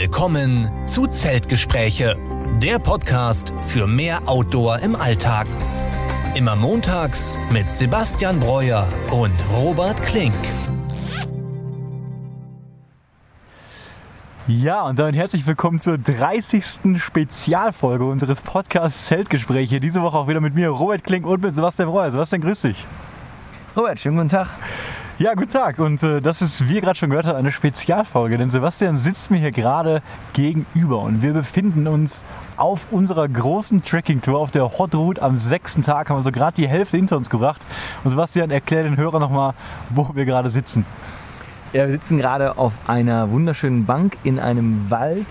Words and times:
Willkommen 0.00 0.66
zu 0.86 1.06
Zeltgespräche, 1.06 2.16
der 2.62 2.78
Podcast 2.78 3.52
für 3.60 3.86
mehr 3.86 4.22
Outdoor 4.24 4.78
im 4.78 4.96
Alltag. 4.96 5.46
Immer 6.34 6.56
montags 6.56 7.38
mit 7.52 7.70
Sebastian 7.70 8.40
Breuer 8.40 8.88
und 9.10 9.34
Robert 9.54 10.02
Klink. 10.02 10.32
Ja, 14.46 14.86
und 14.86 14.98
damit 14.98 15.16
herzlich 15.16 15.46
willkommen 15.46 15.78
zur 15.78 15.98
30. 15.98 16.96
Spezialfolge 16.96 18.06
unseres 18.06 18.40
Podcasts 18.40 19.04
Zeltgespräche. 19.04 19.80
Diese 19.80 20.00
Woche 20.00 20.16
auch 20.16 20.28
wieder 20.28 20.40
mit 20.40 20.54
mir, 20.54 20.70
Robert 20.70 21.04
Klink 21.04 21.26
und 21.26 21.42
mit 21.42 21.54
Sebastian 21.54 21.90
Breuer. 21.90 22.10
Sebastian, 22.10 22.40
grüß 22.40 22.62
dich. 22.62 22.86
Robert, 23.76 23.98
schönen 23.98 24.16
guten 24.16 24.30
Tag. 24.30 24.48
Ja, 25.20 25.34
guten 25.34 25.50
Tag. 25.50 25.78
Und 25.78 26.02
äh, 26.02 26.22
das 26.22 26.40
ist, 26.40 26.66
wie 26.66 26.76
ihr 26.76 26.80
gerade 26.80 26.98
schon 26.98 27.10
gehört 27.10 27.26
habt, 27.26 27.36
eine 27.36 27.52
Spezialfolge. 27.52 28.38
Denn 28.38 28.48
Sebastian 28.48 28.96
sitzt 28.96 29.30
mir 29.30 29.36
hier 29.36 29.50
gerade 29.50 30.00
gegenüber 30.32 31.00
und 31.02 31.20
wir 31.20 31.34
befinden 31.34 31.86
uns 31.86 32.24
auf 32.56 32.86
unserer 32.90 33.28
großen 33.28 33.84
Trekking-Tour 33.84 34.38
auf 34.38 34.50
der 34.50 34.78
Hot 34.78 34.94
Route. 34.94 35.20
Am 35.20 35.36
sechsten 35.36 35.82
Tag 35.82 36.08
haben 36.08 36.16
wir 36.16 36.22
so 36.22 36.32
gerade 36.32 36.54
die 36.54 36.66
Hälfte 36.66 36.96
hinter 36.96 37.18
uns 37.18 37.28
gebracht. 37.28 37.60
Und 38.02 38.08
Sebastian, 38.08 38.50
erklär 38.50 38.84
den 38.84 38.96
Hörer 38.96 39.18
nochmal, 39.18 39.52
wo 39.90 40.08
wir 40.14 40.24
gerade 40.24 40.48
sitzen. 40.48 40.86
Ja, 41.74 41.84
wir 41.84 41.92
sitzen 41.92 42.16
gerade 42.16 42.56
auf 42.56 42.78
einer 42.86 43.30
wunderschönen 43.30 43.84
Bank 43.84 44.16
in 44.24 44.38
einem 44.38 44.90
Wald 44.90 45.26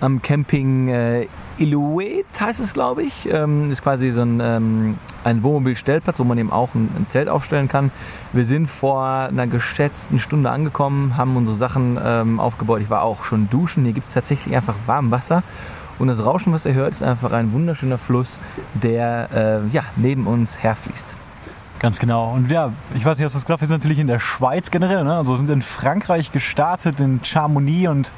am 0.00 0.22
Camping 0.22 0.88
äh, 0.88 1.26
Ilouet 1.58 2.26
heißt 2.38 2.60
es, 2.60 2.72
glaube 2.72 3.02
ich. 3.02 3.28
Ähm, 3.28 3.70
ist 3.70 3.82
quasi 3.82 4.10
so 4.10 4.22
ein, 4.22 4.40
ähm, 4.40 4.98
ein 5.24 5.42
Wohnmobilstellplatz, 5.42 6.18
wo 6.18 6.24
man 6.24 6.38
eben 6.38 6.52
auch 6.52 6.74
ein, 6.74 6.90
ein, 6.96 7.06
Zelt 7.08 7.28
aufstellen 7.28 7.68
kann. 7.68 7.90
Wir 8.32 8.44
sind 8.46 8.66
vor 8.66 9.04
einer 9.04 9.46
geschätzten 9.46 10.18
Stunde 10.18 10.50
angekommen, 10.50 11.16
haben 11.16 11.36
unsere 11.36 11.56
Sachen 11.56 11.98
ähm, 12.02 12.40
aufgebaut. 12.40 12.80
Ich 12.80 12.90
war 12.90 13.02
auch 13.02 13.24
schon 13.24 13.50
duschen. 13.50 13.84
Hier 13.84 13.92
gibt 13.92 14.06
es 14.06 14.12
tatsächlich 14.12 14.54
einfach 14.54 14.74
warmes 14.86 15.10
Wasser. 15.10 15.42
Und 15.98 16.08
das 16.08 16.24
Rauschen, 16.24 16.52
was 16.52 16.66
ihr 16.66 16.74
hört, 16.74 16.92
ist 16.92 17.02
einfach 17.02 17.32
ein 17.32 17.52
wunderschöner 17.52 17.98
Fluss, 17.98 18.40
der 18.74 19.62
äh, 19.64 19.68
ja, 19.74 19.84
neben 19.96 20.26
uns 20.26 20.58
herfließt. 20.62 21.14
Ganz 21.84 21.98
genau. 21.98 22.30
Und 22.30 22.50
ja, 22.50 22.72
ich 22.94 23.04
weiß 23.04 23.18
nicht, 23.18 23.26
hast 23.26 23.34
du 23.34 23.36
das 23.36 23.44
gesagt, 23.44 23.60
wir 23.60 23.68
sind 23.68 23.76
natürlich 23.76 23.98
in 23.98 24.06
der 24.06 24.18
Schweiz 24.18 24.70
generell. 24.70 25.04
Ne? 25.04 25.14
Also 25.14 25.36
sind 25.36 25.50
in 25.50 25.60
Frankreich 25.60 26.32
gestartet, 26.32 26.98
in 26.98 27.22
Chamonix 27.22 27.90
und 27.90 28.12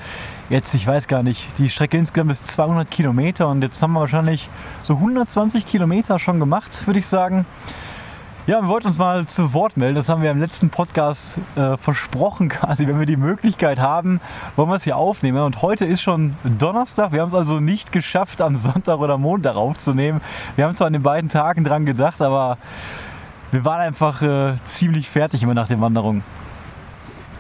jetzt, 0.48 0.72
ich 0.74 0.86
weiß 0.86 1.08
gar 1.08 1.24
nicht, 1.24 1.58
die 1.58 1.68
Strecke 1.68 1.96
insgesamt 1.96 2.30
ist 2.30 2.46
200 2.46 2.88
Kilometer 2.88 3.48
und 3.48 3.62
jetzt 3.62 3.82
haben 3.82 3.94
wir 3.94 3.98
wahrscheinlich 3.98 4.48
so 4.84 4.94
120 4.94 5.66
Kilometer 5.66 6.20
schon 6.20 6.38
gemacht, 6.38 6.86
würde 6.86 7.00
ich 7.00 7.08
sagen. 7.08 7.44
Ja, 8.46 8.62
wir 8.62 8.68
wollten 8.68 8.86
uns 8.86 8.98
mal 8.98 9.26
zu 9.26 9.52
Wort 9.52 9.76
melden. 9.76 9.96
Das 9.96 10.08
haben 10.08 10.22
wir 10.22 10.30
im 10.30 10.38
letzten 10.38 10.70
Podcast 10.70 11.40
äh, 11.56 11.76
versprochen, 11.76 12.48
quasi. 12.50 12.86
Wenn 12.86 13.00
wir 13.00 13.06
die 13.06 13.16
Möglichkeit 13.16 13.80
haben, 13.80 14.20
wollen 14.54 14.68
wir 14.68 14.76
es 14.76 14.84
hier 14.84 14.96
aufnehmen. 14.96 15.42
Und 15.42 15.60
heute 15.62 15.86
ist 15.86 16.02
schon 16.02 16.36
Donnerstag. 16.44 17.10
Wir 17.10 17.20
haben 17.20 17.28
es 17.30 17.34
also 17.34 17.58
nicht 17.58 17.90
geschafft, 17.90 18.40
am 18.40 18.58
Sonntag 18.58 19.00
oder 19.00 19.18
Montag 19.18 19.56
aufzunehmen. 19.56 20.20
Wir 20.54 20.66
haben 20.66 20.76
zwar 20.76 20.86
an 20.86 20.92
den 20.92 21.02
beiden 21.02 21.28
Tagen 21.28 21.64
dran 21.64 21.84
gedacht, 21.84 22.22
aber 22.22 22.58
wir 23.56 23.64
waren 23.64 23.80
einfach 23.80 24.20
äh, 24.20 24.56
ziemlich 24.64 25.08
fertig 25.08 25.42
immer 25.42 25.54
nach 25.54 25.66
den 25.66 25.80
Wanderungen. 25.80 26.22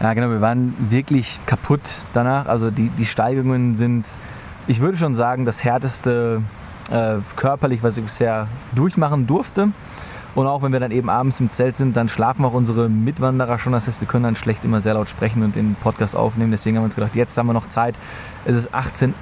Ja, 0.00 0.14
genau, 0.14 0.30
wir 0.30 0.40
waren 0.40 0.74
wirklich 0.90 1.40
kaputt 1.44 2.04
danach. 2.14 2.46
Also 2.46 2.70
die, 2.70 2.88
die 2.88 3.04
Steigungen 3.04 3.76
sind, 3.76 4.08
ich 4.66 4.80
würde 4.80 4.96
schon 4.96 5.14
sagen, 5.14 5.44
das 5.44 5.62
härteste 5.62 6.40
äh, 6.90 7.16
körperlich, 7.36 7.82
was 7.82 7.98
ich 7.98 8.04
bisher 8.04 8.48
durchmachen 8.74 9.26
durfte. 9.26 9.68
Und 10.34 10.46
auch 10.46 10.62
wenn 10.62 10.72
wir 10.72 10.80
dann 10.80 10.90
eben 10.90 11.10
abends 11.10 11.38
im 11.38 11.50
Zelt 11.50 11.76
sind, 11.76 11.94
dann 11.98 12.08
schlafen 12.08 12.46
auch 12.46 12.54
unsere 12.54 12.88
Mitwanderer 12.88 13.58
schon. 13.58 13.74
Das 13.74 13.86
heißt, 13.86 14.00
wir 14.00 14.08
können 14.08 14.24
dann 14.24 14.36
schlecht 14.36 14.64
immer 14.64 14.80
sehr 14.80 14.94
laut 14.94 15.10
sprechen 15.10 15.42
und 15.42 15.54
den 15.54 15.74
Podcast 15.74 16.16
aufnehmen. 16.16 16.50
Deswegen 16.50 16.78
haben 16.78 16.84
wir 16.84 16.86
uns 16.86 16.94
gedacht, 16.94 17.14
jetzt 17.14 17.36
haben 17.36 17.46
wir 17.46 17.52
noch 17.52 17.68
Zeit. 17.68 17.94
Es 18.46 18.56
ist 18.56 18.74
18.15 18.74 19.12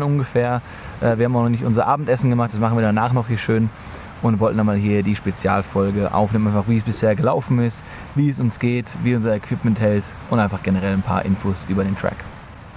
Uhr 0.00 0.06
ungefähr. 0.06 0.62
Äh, 1.02 1.18
wir 1.18 1.26
haben 1.26 1.36
auch 1.36 1.42
noch 1.42 1.50
nicht 1.50 1.64
unser 1.64 1.86
Abendessen 1.86 2.30
gemacht. 2.30 2.54
Das 2.54 2.60
machen 2.60 2.78
wir 2.78 2.82
danach 2.82 3.12
noch 3.12 3.28
hier 3.28 3.36
schön 3.36 3.68
und 4.22 4.40
wollten 4.40 4.58
dann 4.58 4.66
mal 4.66 4.76
hier 4.76 5.02
die 5.02 5.16
Spezialfolge 5.16 6.12
aufnehmen, 6.12 6.48
einfach 6.48 6.68
wie 6.68 6.76
es 6.76 6.82
bisher 6.82 7.14
gelaufen 7.14 7.58
ist, 7.60 7.84
wie 8.14 8.28
es 8.28 8.40
uns 8.40 8.58
geht, 8.58 8.86
wie 9.02 9.14
unser 9.14 9.34
Equipment 9.34 9.80
hält 9.80 10.04
und 10.30 10.38
einfach 10.38 10.62
generell 10.62 10.92
ein 10.92 11.02
paar 11.02 11.24
Infos 11.24 11.66
über 11.68 11.84
den 11.84 11.96
Track. 11.96 12.16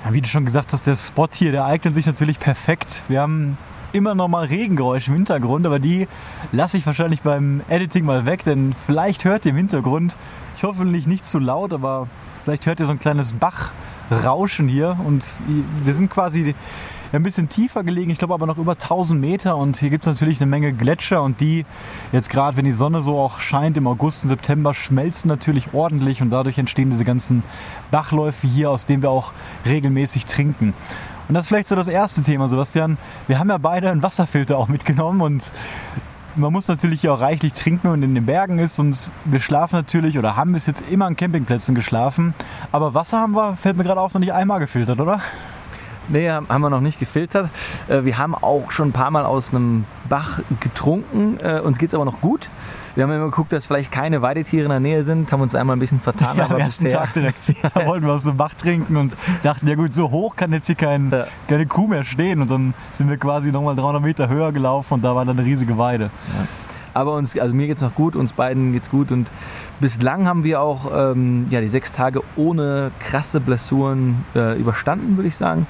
Ja, 0.06 0.14
wie 0.14 0.22
du 0.22 0.28
schon 0.28 0.46
gesagt 0.46 0.74
hast, 0.74 0.86
der 0.86 0.96
Spot 0.96 1.28
hier, 1.34 1.52
der 1.52 1.66
eignet 1.66 1.96
sich 1.96 2.06
natürlich 2.06 2.40
perfekt. 2.40 3.04
Wir 3.08 3.22
haben 3.22 3.58
immer 3.94 4.16
noch 4.16 4.28
mal 4.28 4.46
Regengeräusche 4.46 5.12
im 5.12 5.16
Hintergrund, 5.18 5.66
aber 5.66 5.80
die 5.80 6.08
lasse 6.52 6.78
ich 6.78 6.86
wahrscheinlich 6.86 7.22
beim 7.22 7.62
Editing 7.70 8.06
mal 8.06 8.26
weg, 8.26 8.44
denn 8.44 8.76
vielleicht 8.86 9.24
hört 9.24 9.46
ihr 9.46 9.52
im 9.52 9.58
Hintergrund, 9.58 10.18
ich 10.58 10.64
hoffe 10.64 10.84
nicht 10.84 11.26
zu 11.26 11.40
laut, 11.40 11.74
aber 11.74 12.08
vielleicht 12.44 12.66
hört 12.66 12.80
ihr 12.80 12.86
so 12.86 12.92
ein 12.92 13.00
kleines 13.00 13.34
Bachrauschen 13.34 14.68
hier 14.68 14.98
und 15.06 15.24
wir 15.84 15.94
sind 15.94 16.10
quasi 16.10 16.56
ein 17.14 17.24
bisschen 17.24 17.48
tiefer 17.48 17.84
gelegen, 17.84 18.10
ich 18.10 18.18
glaube 18.18 18.34
aber 18.34 18.48
noch 18.48 18.58
über 18.58 18.72
1000 18.74 19.20
Meter 19.20 19.56
und 19.56 19.78
hier 19.78 19.92
gibt 19.92 20.06
es 20.06 20.12
natürlich 20.12 20.42
eine 20.42 20.50
Menge 20.50 20.74
Gletscher 20.74 21.22
und 21.22 21.42
die 21.42 21.66
jetzt 22.12 22.30
gerade, 22.30 22.58
wenn 22.58 22.66
die 22.66 22.72
Sonne 22.72 23.02
so 23.02 23.20
auch 23.20 23.40
scheint 23.40 23.78
im 23.78 23.86
August 23.86 24.24
und 24.24 24.30
September, 24.30 24.74
schmelzen 24.74 25.28
natürlich 25.28 25.74
ordentlich 25.74 26.22
und 26.24 26.32
dadurch 26.32 26.58
entstehen 26.58 26.90
diese 26.90 27.06
ganzen 27.06 27.44
Bachläufe 27.92 28.48
hier, 28.48 28.72
aus 28.72 28.88
denen 28.88 29.04
wir 29.04 29.12
auch 29.12 29.34
regelmäßig 29.66 30.26
trinken. 30.26 30.74
Und 31.28 31.36
das 31.36 31.46
ist 31.46 31.50
vielleicht 31.50 31.68
so 31.68 31.76
das 31.76 31.88
erste 31.88 32.22
Thema, 32.24 32.48
Sebastian. 32.48 32.98
Wir 33.28 33.38
haben 33.38 33.50
ja 33.50 33.58
beide 33.60 33.92
einen 33.92 34.02
Wasserfilter 34.02 34.58
auch 34.58 34.68
mitgenommen 34.68 35.22
und 35.22 35.52
man 36.36 36.52
muss 36.52 36.68
natürlich 36.68 37.08
auch 37.10 37.22
reichlich 37.22 37.54
trinken, 37.54 37.84
wenn 37.84 37.92
man 37.92 38.04
in 38.04 38.16
den 38.16 38.26
Bergen 38.26 38.58
ist. 38.58 38.80
Und 38.80 39.12
wir 39.26 39.40
schlafen 39.40 39.76
natürlich 39.76 40.18
oder 40.18 40.36
haben 40.36 40.52
bis 40.54 40.66
jetzt 40.66 40.84
immer 40.90 41.06
an 41.06 41.16
Campingplätzen 41.16 41.76
geschlafen. 41.76 42.34
Aber 42.72 42.94
Wasser 42.96 43.20
haben 43.20 43.34
wir, 43.34 43.56
fällt 43.56 43.78
mir 43.78 43.84
gerade 43.84 44.02
auf, 44.02 44.14
noch 44.16 44.20
nicht 44.20 44.34
einmal 44.34 44.60
gefiltert, 44.60 45.00
oder? 45.00 45.22
Nee, 46.10 46.30
haben 46.30 46.62
wir 46.62 46.70
noch 46.70 46.82
nicht 46.82 47.00
gefiltert. 47.00 47.50
Äh, 47.88 48.04
wir 48.04 48.18
haben 48.18 48.36
auch 48.36 48.72
schon 48.72 48.90
ein 48.90 48.94
paar 48.94 49.12
Mal 49.12 49.26
aus 49.26 49.52
einem 49.52 49.86
Bach 50.10 50.40
getrunken. 50.60 51.38
Äh, 51.42 51.60
uns 51.60 51.78
geht 51.78 51.90
es 51.90 51.96
aber 51.96 52.06
noch 52.06 52.22
gut. 52.22 52.50
Wir 52.96 53.04
haben 53.04 53.12
immer 53.12 53.26
geguckt, 53.26 53.52
dass 53.52 53.66
vielleicht 53.66 53.92
keine 53.92 54.22
Weidetiere 54.22 54.66
in 54.66 54.70
der 54.70 54.80
Nähe 54.80 55.04
sind, 55.04 55.32
haben 55.32 55.42
uns 55.42 55.56
einmal 55.56 55.76
ein 55.76 55.80
bisschen 55.80 56.00
vertan. 56.00 56.38
Ja, 56.44 56.46
aber 56.46 56.56
am 56.56 56.62
ersten 56.62 56.86
bisher, 56.86 57.00
Tag 57.00 57.14
direkt. 57.14 57.54
Da 57.74 57.86
wollten 57.86 58.06
wir 58.06 58.14
aus 58.14 58.24
dem 58.24 58.38
Bach 58.38 58.54
trinken 58.54 58.98
und 58.98 59.16
dachten, 59.44 59.68
ja 59.68 59.76
gut, 59.76 59.94
so 59.94 60.12
hoch 60.12 60.36
kann 60.36 60.52
jetzt 60.52 60.68
hier 60.68 60.76
kein, 60.76 61.10
ja. 61.12 61.26
keine 61.48 61.66
Kuh 61.66 61.88
mehr 61.88 62.04
stehen. 62.04 62.42
Und 62.42 62.52
dann 62.52 62.74
sind 62.92 63.10
wir 63.10 63.18
quasi 63.18 63.52
nochmal 63.52 63.76
300 63.76 64.02
Meter 64.02 64.30
höher 64.30 64.52
gelaufen 64.52 64.96
und 64.96 65.04
da 65.04 65.16
war 65.16 65.26
dann 65.26 65.38
eine 65.38 65.46
riesige 65.46 65.78
Weide. 65.78 66.06
Ja. 66.06 66.48
Aber 66.94 67.16
uns, 67.16 67.38
also 67.38 67.56
mir 67.56 67.68
geht 67.68 67.78
es 67.78 67.84
noch 67.84 67.96
gut, 67.96 68.16
uns 68.16 68.34
beiden 68.34 68.74
geht 68.74 68.84
es 68.84 68.90
gut 68.90 69.12
und 69.12 69.30
bislang 69.80 70.28
haben 70.28 70.44
wir 70.44 70.62
auch 70.62 70.92
ähm, 70.94 71.48
ja, 71.50 71.62
die 71.62 71.70
sechs 71.70 71.92
Tage 71.92 72.22
ohne 72.36 72.92
krasse 73.00 73.40
Blessuren 73.40 74.26
äh, 74.36 74.58
überstanden, 74.60 75.18
würde 75.18 75.28
ich 75.28 75.36
sagen. 75.36 75.68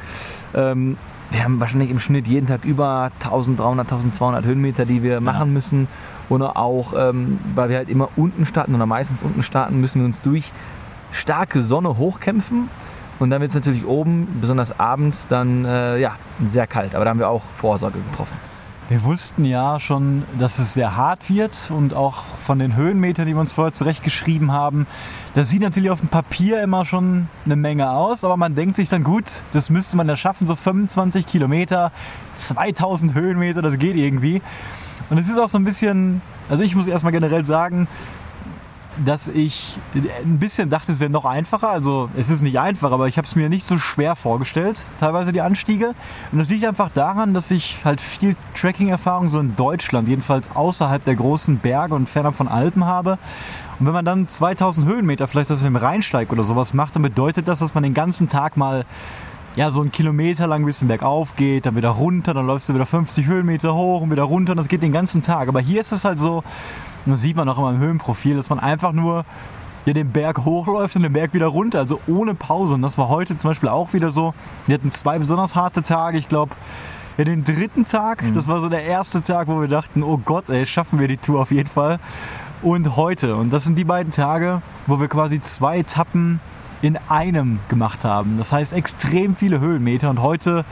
Ähm, 0.54 0.98
wir 1.32 1.44
haben 1.44 1.60
wahrscheinlich 1.60 1.90
im 1.90 2.00
Schnitt 2.00 2.28
jeden 2.28 2.46
Tag 2.46 2.64
über 2.64 3.12
1300, 3.16 3.92
1200 3.92 4.46
Höhenmeter, 4.46 4.86
die 4.86 5.02
wir 5.02 5.20
machen 5.20 5.48
ja. 5.48 5.54
müssen. 5.54 5.88
Und 6.30 6.44
auch, 6.44 6.94
ähm, 6.96 7.40
weil 7.56 7.70
wir 7.70 7.78
halt 7.78 7.90
immer 7.90 8.10
unten 8.16 8.46
starten 8.46 8.76
oder 8.76 8.86
meistens 8.86 9.24
unten 9.24 9.42
starten, 9.42 9.82
müssen 9.82 10.00
wir 10.02 10.06
uns 10.06 10.22
durch 10.22 10.52
starke 11.12 11.62
Sonne 11.62 11.98
hochkämpfen. 11.98 12.70
Und 13.20 13.30
dann 13.30 13.42
wird 13.42 13.50
es 13.50 13.56
natürlich 13.56 13.86
oben, 13.86 14.28
besonders 14.42 14.80
abends, 14.80 15.28
dann 15.28 15.66
äh, 15.66 15.98
ja, 15.98 16.18
sehr 16.46 16.68
kalt. 16.68 16.94
Aber 16.94 17.06
da 17.06 17.12
haben 17.12 17.20
wir 17.20 17.30
auch 17.30 17.44
Vorsorge 17.56 18.00
getroffen. 18.12 18.38
Wir 18.90 19.06
wussten 19.06 19.46
ja 19.46 19.80
schon, 19.80 20.24
dass 20.38 20.60
es 20.60 20.74
sehr 20.74 20.98
hart 20.98 21.30
wird 21.30 21.72
und 21.72 21.94
auch 21.94 22.26
von 22.26 22.60
den 22.60 22.76
Höhenmetern, 22.76 23.26
die 23.26 23.34
wir 23.34 23.40
uns 23.40 23.54
vorher 23.54 23.72
zurechtgeschrieben 23.72 24.52
haben, 24.52 24.88
das 25.36 25.50
sieht 25.50 25.62
natürlich 25.62 25.90
auf 25.90 26.02
dem 26.02 26.10
Papier 26.10 26.62
immer 26.62 26.84
schon 26.84 27.30
eine 27.46 27.56
Menge 27.56 27.92
aus, 27.92 28.26
aber 28.26 28.36
man 28.36 28.56
denkt 28.56 28.76
sich 28.76 28.90
dann 28.90 29.06
gut, 29.06 29.24
das 29.54 29.70
müsste 29.70 29.96
man 29.96 30.10
ja 30.10 30.18
schaffen, 30.18 30.48
so 30.48 30.56
25 30.56 31.26
Kilometer, 31.26 31.94
2000 32.40 33.14
Höhenmeter, 33.14 33.62
das 33.62 33.78
geht 33.78 33.96
irgendwie. 33.96 34.42
Und 35.10 35.18
es 35.18 35.30
ist 35.30 35.38
auch 35.40 35.50
so 35.50 35.58
ein 35.58 35.64
bisschen, 35.64 36.22
also 36.50 36.62
ich 36.62 36.76
muss 36.76 36.88
erstmal 36.88 37.14
generell 37.14 37.46
sagen, 37.46 37.88
dass 39.04 39.28
ich 39.28 39.78
ein 39.96 40.40
bisschen 40.40 40.70
dachte, 40.70 40.92
es 40.92 41.00
wäre 41.00 41.09
noch 41.09 41.26
einfacher. 41.26 41.70
Also 41.70 42.09
es 42.16 42.30
ist 42.30 42.42
nicht 42.42 42.59
einfach, 42.59 42.92
aber 42.92 43.08
ich 43.08 43.18
habe 43.18 43.26
es 43.26 43.36
mir 43.36 43.50
nicht 43.50 43.66
so 43.66 43.78
schwer 43.78 44.16
vorgestellt, 44.16 44.84
teilweise 45.00 45.31
die 45.34 45.42
Anstiege. 45.42 45.94
Und 46.31 46.40
das 46.40 46.50
liegt 46.50 46.66
einfach 46.66 46.90
daran, 46.90 47.34
dass 47.34 47.51
ich 47.51 47.84
halt 47.84 48.01
viel 48.01 48.36
Trekking-Erfahrung 48.56 49.30
so 49.30 49.40
in 49.40 49.56
Deutschland, 49.56 50.07
jedenfalls 50.07 50.56
außerhalb 50.56 51.04
der 51.04 51.16
großen 51.16 51.57
Berge 51.57 51.95
und 51.95 52.10
fernab 52.10 52.36
von 52.36 52.48
Alpen 52.48 52.86
habe. 52.86 53.18
Und 53.80 53.88
wenn 53.88 53.94
man 53.94 54.06
dann 54.06 54.28
2000 54.28 54.86
Höhenmeter 54.88 55.28
vielleicht 55.28 55.51
aus 55.51 55.62
dem 55.62 55.75
Rheinsteig 55.75 56.31
oder 56.31 56.44
sowas 56.44 56.74
macht, 56.74 56.95
dann 56.95 57.01
bedeutet 57.01 57.48
das, 57.48 57.60
dass 57.60 57.74
man 57.74 57.84
den 57.84 57.94
ganzen 57.94 58.30
Tag 58.30 58.57
mal 58.57 58.86
ja, 59.56 59.69
so 59.72 59.81
einen 59.81 59.92
Kilometer 59.92 60.48
lang 60.48 60.63
ein 60.63 60.66
bisschen 60.66 60.88
bergauf 60.88 61.36
geht, 61.36 61.66
dann 61.66 61.75
wieder 61.75 61.90
runter, 61.90 62.34
dann 62.34 62.48
läufst 62.48 62.69
du 62.69 62.74
wieder 62.74 62.86
50 62.86 63.28
Höhenmeter 63.28 63.75
hoch 63.75 64.01
und 64.01 64.12
wieder 64.12 64.24
runter 64.24 64.54
und 64.54 64.57
das 64.57 64.68
geht 64.68 64.81
den 64.81 64.94
ganzen 64.94 65.22
Tag. 65.22 65.48
Aber 65.48 65.60
hier 65.60 65.81
ist 65.81 65.92
es 65.92 66.06
halt 66.06 66.19
so, 66.19 66.44
und 67.06 67.12
das 67.12 67.22
sieht 67.22 67.36
man 67.36 67.48
auch 67.50 67.58
immer 67.58 67.72
im 67.72 67.80
Höhenprofil, 67.80 68.36
dass 68.36 68.50
man 68.50 68.60
einfach 68.60 68.92
nur 68.92 69.26
ja, 69.86 69.94
den 69.94 70.12
Berg 70.12 70.46
hochläuft 70.46 70.96
und 70.96 71.04
den 71.04 71.14
Berg 71.14 71.34
wieder 71.34 71.48
runter, 71.48 71.80
also 71.80 72.00
ohne 72.08 72.36
Pause. 72.36 72.74
Und 72.74 72.82
das 72.82 72.98
war 72.98 73.10
heute 73.10 73.38
zum 73.38 73.50
Beispiel 73.50 73.70
auch 73.70 73.94
wieder 73.94 74.12
so. 74.12 74.34
Wir 74.66 74.76
hatten 74.76 74.92
zwei 74.92 75.20
besonders 75.20 75.56
harte 75.56 75.84
Tage. 75.84 76.18
Ich 76.18 76.30
glaube, 76.30 76.56
ja, 77.18 77.26
den 77.26 77.44
dritten 77.44 77.86
Tag, 77.86 78.24
mhm. 78.24 78.34
das 78.34 78.48
war 78.48 78.60
so 78.60 78.70
der 78.70 78.84
erste 78.84 79.22
Tag, 79.22 79.48
wo 79.48 79.60
wir 79.60 79.68
dachten, 79.68 80.04
oh 80.04 80.18
Gott, 80.18 80.50
ey, 80.50 80.66
schaffen 80.66 81.00
wir 81.00 81.08
die 81.08 81.18
Tour 81.18 81.42
auf 81.42 81.52
jeden 81.52 81.70
Fall. 81.70 82.00
Und 82.62 82.96
heute. 82.96 83.36
Und 83.36 83.52
das 83.52 83.66
sind 83.66 83.78
die 83.78 83.84
beiden 83.84 84.12
Tage, 84.12 84.62
wo 84.88 85.00
wir 85.00 85.10
quasi 85.10 85.42
zwei 85.42 85.80
Etappen 85.80 86.40
in 86.82 86.98
einem 87.10 87.60
gemacht 87.68 88.06
haben. 88.06 88.38
Das 88.38 88.54
heißt 88.54 88.74
extrem 88.74 89.36
viele 89.36 89.60
Höhenmeter 89.60 90.10
und 90.10 90.22
heute 90.22 90.66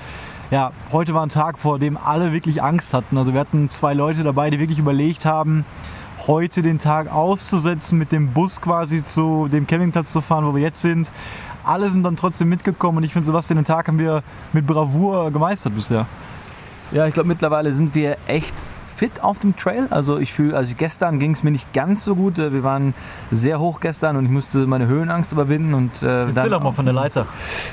ja, 0.51 0.73
heute 0.91 1.13
war 1.13 1.25
ein 1.25 1.29
Tag, 1.29 1.57
vor 1.57 1.79
dem 1.79 1.95
alle 1.95 2.33
wirklich 2.33 2.61
Angst 2.61 2.93
hatten. 2.93 3.17
Also 3.17 3.31
wir 3.31 3.39
hatten 3.39 3.69
zwei 3.69 3.93
Leute 3.93 4.23
dabei, 4.23 4.49
die 4.49 4.59
wirklich 4.59 4.79
überlegt 4.79 5.25
haben, 5.25 5.63
heute 6.27 6.61
den 6.61 6.79
Tag 6.79 7.11
auszusetzen, 7.11 7.97
mit 7.97 8.11
dem 8.11 8.33
Bus 8.33 8.61
quasi 8.61 9.03
zu 9.03 9.47
dem 9.51 9.67
Campingplatz 9.67 10.11
zu 10.11 10.21
fahren, 10.21 10.45
wo 10.45 10.55
wir 10.55 10.61
jetzt 10.61 10.81
sind. 10.81 11.11
Alle 11.63 11.89
sind 11.89 12.03
dann 12.03 12.15
trotzdem 12.15 12.49
mitgekommen 12.49 12.99
und 12.99 13.03
ich 13.03 13.13
finde, 13.13 13.25
Sebastian, 13.25 13.57
den 13.57 13.65
Tag 13.65 13.87
haben 13.87 13.99
wir 13.99 14.23
mit 14.53 14.65
Bravour 14.65 15.31
gemeistert 15.31 15.75
bisher. 15.75 16.07
Ja, 16.91 17.07
ich 17.07 17.13
glaube, 17.13 17.27
mittlerweile 17.27 17.71
sind 17.71 17.95
wir 17.95 18.17
echt 18.27 18.53
fit 19.01 19.23
auf 19.23 19.39
dem 19.39 19.55
Trail. 19.55 19.87
Also 19.89 20.19
ich 20.19 20.31
fühle, 20.31 20.55
also 20.55 20.75
gestern 20.77 21.17
ging 21.17 21.31
es 21.31 21.41
mir 21.41 21.49
nicht 21.49 21.73
ganz 21.73 22.05
so 22.05 22.15
gut. 22.15 22.37
Wir 22.37 22.63
waren 22.63 22.93
sehr 23.31 23.59
hoch 23.59 23.79
gestern 23.79 24.15
und 24.15 24.25
ich 24.25 24.31
musste 24.31 24.67
meine 24.67 24.85
Höhenangst 24.85 25.31
überwinden. 25.31 25.73
Und, 25.73 26.03
äh, 26.03 26.25
Erzähl 26.25 26.51
doch 26.51 26.61
mal 26.61 26.71
von 26.71 26.85
der 26.85 26.93
Leiter. 26.93 27.25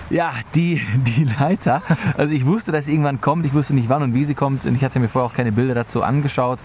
Ja, 0.08 0.30
die, 0.54 0.80
die 0.94 1.24
Leiter. 1.38 1.82
Also 2.16 2.34
ich 2.34 2.46
wusste, 2.46 2.72
dass 2.72 2.86
sie 2.86 2.92
irgendwann 2.92 3.20
kommt. 3.20 3.44
Ich 3.44 3.52
wusste 3.52 3.74
nicht 3.74 3.90
wann 3.90 4.02
und 4.02 4.14
wie 4.14 4.24
sie 4.24 4.34
kommt. 4.34 4.64
Und 4.64 4.74
ich 4.74 4.82
hatte 4.82 5.00
mir 5.00 5.08
vorher 5.08 5.30
auch 5.30 5.34
keine 5.34 5.52
Bilder 5.52 5.74
dazu 5.74 6.02
angeschaut. 6.02 6.60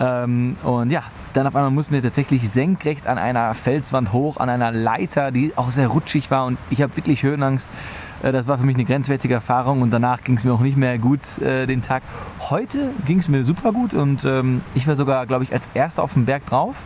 Ähm, 0.00 0.56
und 0.62 0.90
ja, 0.90 1.04
dann 1.32 1.46
auf 1.46 1.56
einmal 1.56 1.70
mussten 1.70 1.94
wir 1.94 2.02
tatsächlich 2.02 2.48
senkrecht 2.50 3.06
an 3.06 3.18
einer 3.18 3.54
Felswand 3.54 4.12
hoch, 4.12 4.36
an 4.36 4.48
einer 4.48 4.70
Leiter, 4.70 5.30
die 5.30 5.52
auch 5.56 5.70
sehr 5.70 5.88
rutschig 5.88 6.30
war. 6.30 6.46
Und 6.46 6.58
ich 6.70 6.82
habe 6.82 6.96
wirklich 6.96 7.22
Höhenangst. 7.22 7.68
Äh, 8.22 8.32
das 8.32 8.46
war 8.46 8.58
für 8.58 8.64
mich 8.64 8.76
eine 8.76 8.84
grenzwertige 8.84 9.34
Erfahrung 9.34 9.82
und 9.82 9.90
danach 9.90 10.22
ging 10.22 10.36
es 10.36 10.44
mir 10.44 10.52
auch 10.52 10.60
nicht 10.60 10.76
mehr 10.76 10.98
gut 10.98 11.38
äh, 11.38 11.66
den 11.66 11.82
Tag. 11.82 12.02
Heute 12.50 12.90
ging 13.06 13.18
es 13.18 13.28
mir 13.28 13.44
super 13.44 13.72
gut 13.72 13.94
und 13.94 14.24
ähm, 14.24 14.62
ich 14.74 14.86
war 14.86 14.96
sogar, 14.96 15.26
glaube 15.26 15.44
ich, 15.44 15.52
als 15.52 15.68
erster 15.74 16.02
auf 16.02 16.14
dem 16.14 16.24
Berg 16.24 16.46
drauf. 16.46 16.76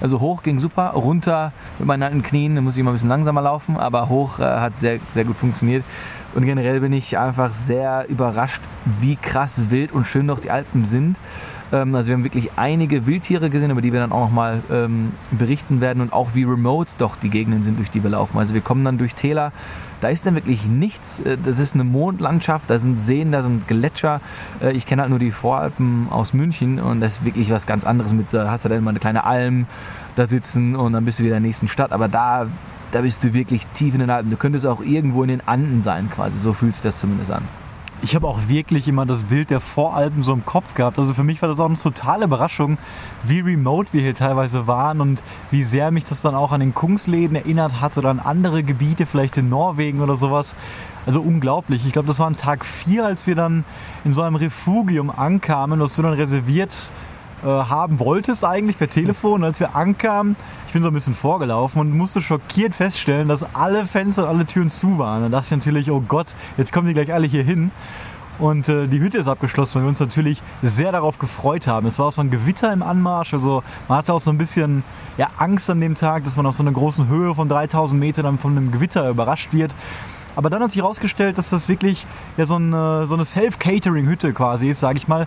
Also 0.00 0.20
hoch 0.20 0.44
ging 0.44 0.60
super, 0.60 0.90
runter 0.90 1.52
mit 1.78 1.88
meinen 1.88 2.04
alten 2.04 2.22
Knien, 2.22 2.54
da 2.54 2.60
muss 2.60 2.74
ich 2.74 2.80
immer 2.80 2.90
ein 2.90 2.94
bisschen 2.94 3.08
langsamer 3.08 3.42
laufen, 3.42 3.76
aber 3.76 4.08
hoch 4.08 4.38
äh, 4.38 4.44
hat 4.44 4.78
sehr, 4.78 5.00
sehr 5.12 5.24
gut 5.24 5.36
funktioniert. 5.36 5.84
Und 6.34 6.44
generell 6.44 6.78
bin 6.80 6.92
ich 6.92 7.18
einfach 7.18 7.52
sehr 7.52 8.06
überrascht, 8.08 8.60
wie 9.00 9.16
krass 9.16 9.70
wild 9.70 9.90
und 9.92 10.06
schön 10.06 10.28
doch 10.28 10.38
die 10.38 10.50
Alpen 10.50 10.84
sind. 10.84 11.16
Ähm, 11.72 11.94
also 11.94 12.08
wir 12.08 12.14
haben 12.14 12.24
wirklich 12.24 12.50
einige 12.56 13.06
Wildtiere 13.06 13.50
gesehen, 13.50 13.70
über 13.70 13.80
die 13.80 13.92
wir 13.92 14.00
dann 14.00 14.12
auch 14.12 14.20
nochmal 14.20 14.62
ähm, 14.70 15.12
berichten 15.30 15.80
werden 15.80 16.00
und 16.00 16.12
auch 16.12 16.34
wie 16.34 16.44
remote 16.44 16.92
doch 16.98 17.16
die 17.16 17.30
Gegenden 17.30 17.62
sind, 17.62 17.78
durch 17.78 17.90
die 17.90 18.02
wir 18.02 18.10
laufen. 18.10 18.38
Also 18.38 18.54
wir 18.54 18.60
kommen 18.60 18.84
dann 18.84 18.98
durch 18.98 19.14
Täler, 19.14 19.52
da 20.00 20.08
ist 20.08 20.26
dann 20.26 20.34
wirklich 20.34 20.66
nichts. 20.66 21.20
Äh, 21.20 21.36
das 21.42 21.58
ist 21.58 21.74
eine 21.74 21.84
Mondlandschaft, 21.84 22.70
da 22.70 22.78
sind 22.78 23.00
Seen, 23.00 23.32
da 23.32 23.42
sind 23.42 23.68
Gletscher. 23.68 24.20
Äh, 24.60 24.72
ich 24.72 24.86
kenne 24.86 25.02
halt 25.02 25.10
nur 25.10 25.18
die 25.18 25.30
Voralpen 25.30 26.08
aus 26.10 26.32
München 26.32 26.80
und 26.80 27.00
das 27.00 27.18
ist 27.18 27.24
wirklich 27.24 27.50
was 27.50 27.66
ganz 27.66 27.84
anderes. 27.84 28.12
Mit, 28.12 28.32
da 28.32 28.50
hast 28.50 28.64
du 28.64 28.68
dann 28.68 28.78
immer 28.78 28.90
eine 28.90 29.00
kleine 29.00 29.24
Alm 29.24 29.66
da 30.16 30.26
sitzen 30.26 30.74
und 30.74 30.92
dann 30.92 31.04
bist 31.04 31.20
du 31.20 31.24
wieder 31.24 31.36
in 31.36 31.42
der 31.42 31.48
nächsten 31.48 31.68
Stadt. 31.68 31.92
Aber 31.92 32.08
da, 32.08 32.46
da 32.90 33.02
bist 33.02 33.22
du 33.22 33.34
wirklich 33.34 33.66
tief 33.68 33.94
in 33.94 34.00
den 34.00 34.10
Alpen. 34.10 34.30
Du 34.30 34.36
könntest 34.36 34.66
auch 34.66 34.80
irgendwo 34.80 35.22
in 35.22 35.28
den 35.28 35.46
Anden 35.46 35.82
sein 35.82 36.10
quasi. 36.10 36.38
So 36.38 36.52
fühlt 36.52 36.74
sich 36.74 36.82
das 36.82 36.98
zumindest 36.98 37.30
an 37.30 37.42
ich 38.02 38.14
habe 38.14 38.26
auch 38.26 38.48
wirklich 38.48 38.86
immer 38.86 39.06
das 39.06 39.24
Bild 39.24 39.50
der 39.50 39.60
Voralpen 39.60 40.22
so 40.22 40.32
im 40.32 40.44
Kopf 40.44 40.74
gehabt. 40.74 40.98
Also 40.98 41.14
für 41.14 41.24
mich 41.24 41.42
war 41.42 41.48
das 41.48 41.58
auch 41.58 41.66
eine 41.66 41.78
totale 41.78 42.24
Überraschung, 42.26 42.78
wie 43.24 43.40
remote 43.40 43.92
wir 43.92 44.02
hier 44.02 44.14
teilweise 44.14 44.66
waren 44.66 45.00
und 45.00 45.22
wie 45.50 45.62
sehr 45.62 45.90
mich 45.90 46.04
das 46.04 46.22
dann 46.22 46.34
auch 46.34 46.52
an 46.52 46.60
den 46.60 46.74
Kungsläden 46.74 47.36
erinnert 47.36 47.80
hat 47.80 47.98
oder 47.98 48.10
an 48.10 48.20
andere 48.20 48.62
Gebiete, 48.62 49.06
vielleicht 49.06 49.36
in 49.36 49.48
Norwegen 49.48 50.00
oder 50.00 50.16
sowas. 50.16 50.54
Also 51.06 51.20
unglaublich. 51.20 51.86
Ich 51.86 51.92
glaube, 51.92 52.08
das 52.08 52.18
war 52.18 52.26
an 52.26 52.36
Tag 52.36 52.64
4, 52.64 53.04
als 53.04 53.26
wir 53.26 53.34
dann 53.34 53.64
in 54.04 54.12
so 54.12 54.22
einem 54.22 54.36
Refugium 54.36 55.10
ankamen, 55.10 55.80
das 55.80 55.96
du 55.96 56.02
dann 56.02 56.12
reserviert 56.12 56.90
äh, 57.42 57.46
haben 57.46 57.98
wolltest 57.98 58.44
eigentlich 58.44 58.78
per 58.78 58.88
Telefon. 58.88 59.44
als 59.44 59.60
wir 59.60 59.76
ankamen, 59.76 60.36
ich 60.66 60.72
bin 60.72 60.82
so 60.82 60.88
ein 60.88 60.94
bisschen 60.94 61.14
vorgelaufen 61.14 61.80
und 61.80 61.96
musste 61.96 62.20
schockiert 62.20 62.74
feststellen, 62.74 63.28
dass 63.28 63.54
alle 63.54 63.86
Fenster 63.86 64.24
und 64.24 64.28
alle 64.28 64.46
Türen 64.46 64.70
zu 64.70 64.98
waren. 64.98 65.22
Dann 65.22 65.32
dachte 65.32 65.46
ich 65.46 65.50
natürlich, 65.52 65.90
oh 65.90 66.02
Gott, 66.06 66.26
jetzt 66.56 66.72
kommen 66.72 66.86
die 66.86 66.94
gleich 66.94 67.12
alle 67.12 67.26
hier 67.26 67.42
hin. 67.44 67.70
Und 68.38 68.68
äh, 68.68 68.86
die 68.86 69.00
Hütte 69.00 69.18
ist 69.18 69.26
abgeschlossen, 69.26 69.76
weil 69.76 69.82
wir 69.82 69.88
uns 69.88 70.00
natürlich 70.00 70.42
sehr 70.62 70.92
darauf 70.92 71.18
gefreut 71.18 71.66
haben. 71.66 71.86
Es 71.86 71.98
war 71.98 72.06
auch 72.06 72.12
so 72.12 72.20
ein 72.20 72.30
Gewitter 72.30 72.72
im 72.72 72.82
Anmarsch, 72.82 73.34
also 73.34 73.64
man 73.88 73.98
hatte 73.98 74.12
auch 74.12 74.20
so 74.20 74.30
ein 74.30 74.38
bisschen 74.38 74.84
ja, 75.16 75.28
Angst 75.38 75.68
an 75.70 75.80
dem 75.80 75.96
Tag, 75.96 76.24
dass 76.24 76.36
man 76.36 76.46
auf 76.46 76.54
so 76.54 76.62
einer 76.62 76.70
großen 76.70 77.08
Höhe 77.08 77.34
von 77.34 77.48
3000 77.48 77.98
Metern 77.98 78.24
dann 78.24 78.38
von 78.38 78.56
einem 78.56 78.70
Gewitter 78.70 79.08
überrascht 79.10 79.52
wird. 79.52 79.74
Aber 80.36 80.50
dann 80.50 80.62
hat 80.62 80.70
sich 80.70 80.82
herausgestellt, 80.82 81.36
dass 81.36 81.50
das 81.50 81.68
wirklich 81.68 82.06
ja, 82.36 82.46
so 82.46 82.54
eine, 82.54 83.08
so 83.08 83.14
eine 83.14 83.24
Self-Catering-Hütte 83.24 84.32
quasi 84.32 84.68
ist, 84.68 84.78
sage 84.78 84.98
ich 84.98 85.08
mal. 85.08 85.26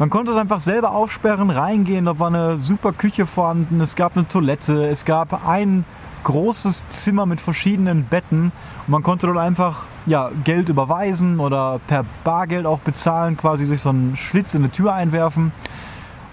Man 0.00 0.08
konnte 0.08 0.32
es 0.32 0.38
einfach 0.38 0.60
selber 0.60 0.92
aufsperren, 0.92 1.50
reingehen. 1.50 2.06
Da 2.06 2.18
war 2.18 2.28
eine 2.28 2.58
super 2.58 2.94
Küche 2.94 3.26
vorhanden. 3.26 3.82
Es 3.82 3.96
gab 3.96 4.16
eine 4.16 4.26
Toilette. 4.26 4.88
Es 4.88 5.04
gab 5.04 5.46
ein 5.46 5.84
großes 6.24 6.88
Zimmer 6.88 7.26
mit 7.26 7.38
verschiedenen 7.38 8.04
Betten. 8.04 8.44
Und 8.44 8.88
man 8.88 9.02
konnte 9.02 9.26
dort 9.26 9.36
einfach 9.36 9.88
ja, 10.06 10.30
Geld 10.42 10.70
überweisen 10.70 11.38
oder 11.38 11.80
per 11.86 12.06
Bargeld 12.24 12.64
auch 12.64 12.78
bezahlen, 12.78 13.36
quasi 13.36 13.66
durch 13.66 13.82
so 13.82 13.90
einen 13.90 14.16
Schlitz 14.16 14.54
in 14.54 14.62
eine 14.62 14.72
Tür 14.72 14.94
einwerfen. 14.94 15.52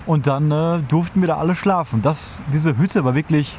Und 0.06 0.28
dann 0.28 0.50
äh, 0.50 0.80
durften 0.88 1.19
wir 1.19 1.28
da 1.28 1.36
alle 1.36 1.54
schlafen. 1.54 2.02
Das, 2.02 2.42
diese 2.54 2.78
Hütte 2.78 3.04
war 3.04 3.16
wirklich 3.16 3.58